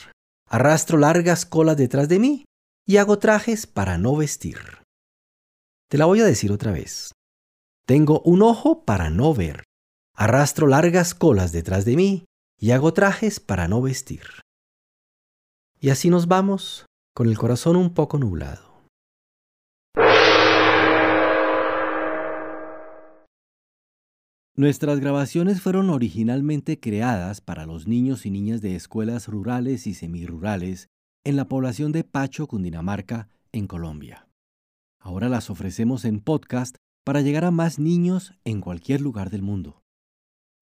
Arrastro 0.48 0.98
largas 0.98 1.44
colas 1.44 1.76
detrás 1.76 2.08
de 2.08 2.18
mí 2.18 2.44
y 2.86 2.96
hago 2.96 3.18
trajes 3.18 3.66
para 3.66 3.98
no 3.98 4.16
vestir. 4.16 4.58
Te 5.88 5.98
la 5.98 6.06
voy 6.06 6.20
a 6.20 6.24
decir 6.24 6.52
otra 6.52 6.72
vez. 6.72 7.12
Tengo 7.86 8.20
un 8.20 8.42
ojo 8.42 8.84
para 8.84 9.10
no 9.10 9.34
ver. 9.34 9.64
Arrastro 10.22 10.68
largas 10.68 11.16
colas 11.16 11.50
detrás 11.50 11.84
de 11.84 11.96
mí 11.96 12.26
y 12.56 12.70
hago 12.70 12.92
trajes 12.92 13.40
para 13.40 13.66
no 13.66 13.82
vestir. 13.82 14.22
Y 15.80 15.90
así 15.90 16.10
nos 16.10 16.28
vamos, 16.28 16.86
con 17.12 17.26
el 17.26 17.36
corazón 17.36 17.74
un 17.74 17.92
poco 17.92 18.18
nublado. 18.18 18.84
Nuestras 24.54 25.00
grabaciones 25.00 25.60
fueron 25.60 25.90
originalmente 25.90 26.78
creadas 26.78 27.40
para 27.40 27.66
los 27.66 27.88
niños 27.88 28.24
y 28.24 28.30
niñas 28.30 28.60
de 28.60 28.76
escuelas 28.76 29.26
rurales 29.26 29.88
y 29.88 29.94
semirurales 29.94 30.86
en 31.24 31.34
la 31.34 31.48
población 31.48 31.90
de 31.90 32.04
Pacho, 32.04 32.46
Cundinamarca, 32.46 33.28
en 33.50 33.66
Colombia. 33.66 34.28
Ahora 35.00 35.28
las 35.28 35.50
ofrecemos 35.50 36.04
en 36.04 36.20
podcast 36.20 36.76
para 37.04 37.22
llegar 37.22 37.44
a 37.44 37.50
más 37.50 37.80
niños 37.80 38.34
en 38.44 38.60
cualquier 38.60 39.00
lugar 39.00 39.30
del 39.30 39.42
mundo. 39.42 39.81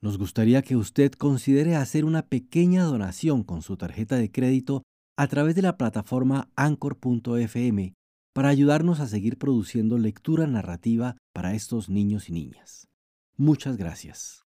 Nos 0.02 0.16
gustaría 0.16 0.62
que 0.62 0.76
usted 0.76 1.12
considere 1.12 1.76
hacer 1.76 2.04
una 2.04 2.22
pequeña 2.22 2.84
donación 2.84 3.44
con 3.44 3.60
su 3.60 3.76
tarjeta 3.76 4.16
de 4.16 4.30
crédito 4.30 4.82
a 5.16 5.26
través 5.26 5.54
de 5.54 5.62
la 5.62 5.76
plataforma 5.76 6.48
anchor.fm 6.56 7.92
para 8.32 8.48
ayudarnos 8.48 9.00
a 9.00 9.06
seguir 9.06 9.36
produciendo 9.36 9.98
lectura 9.98 10.46
narrativa 10.46 11.16
para 11.34 11.54
estos 11.54 11.90
niños 11.90 12.30
y 12.30 12.32
niñas. 12.32 12.88
Muchas 13.36 13.76
gracias. 13.76 14.46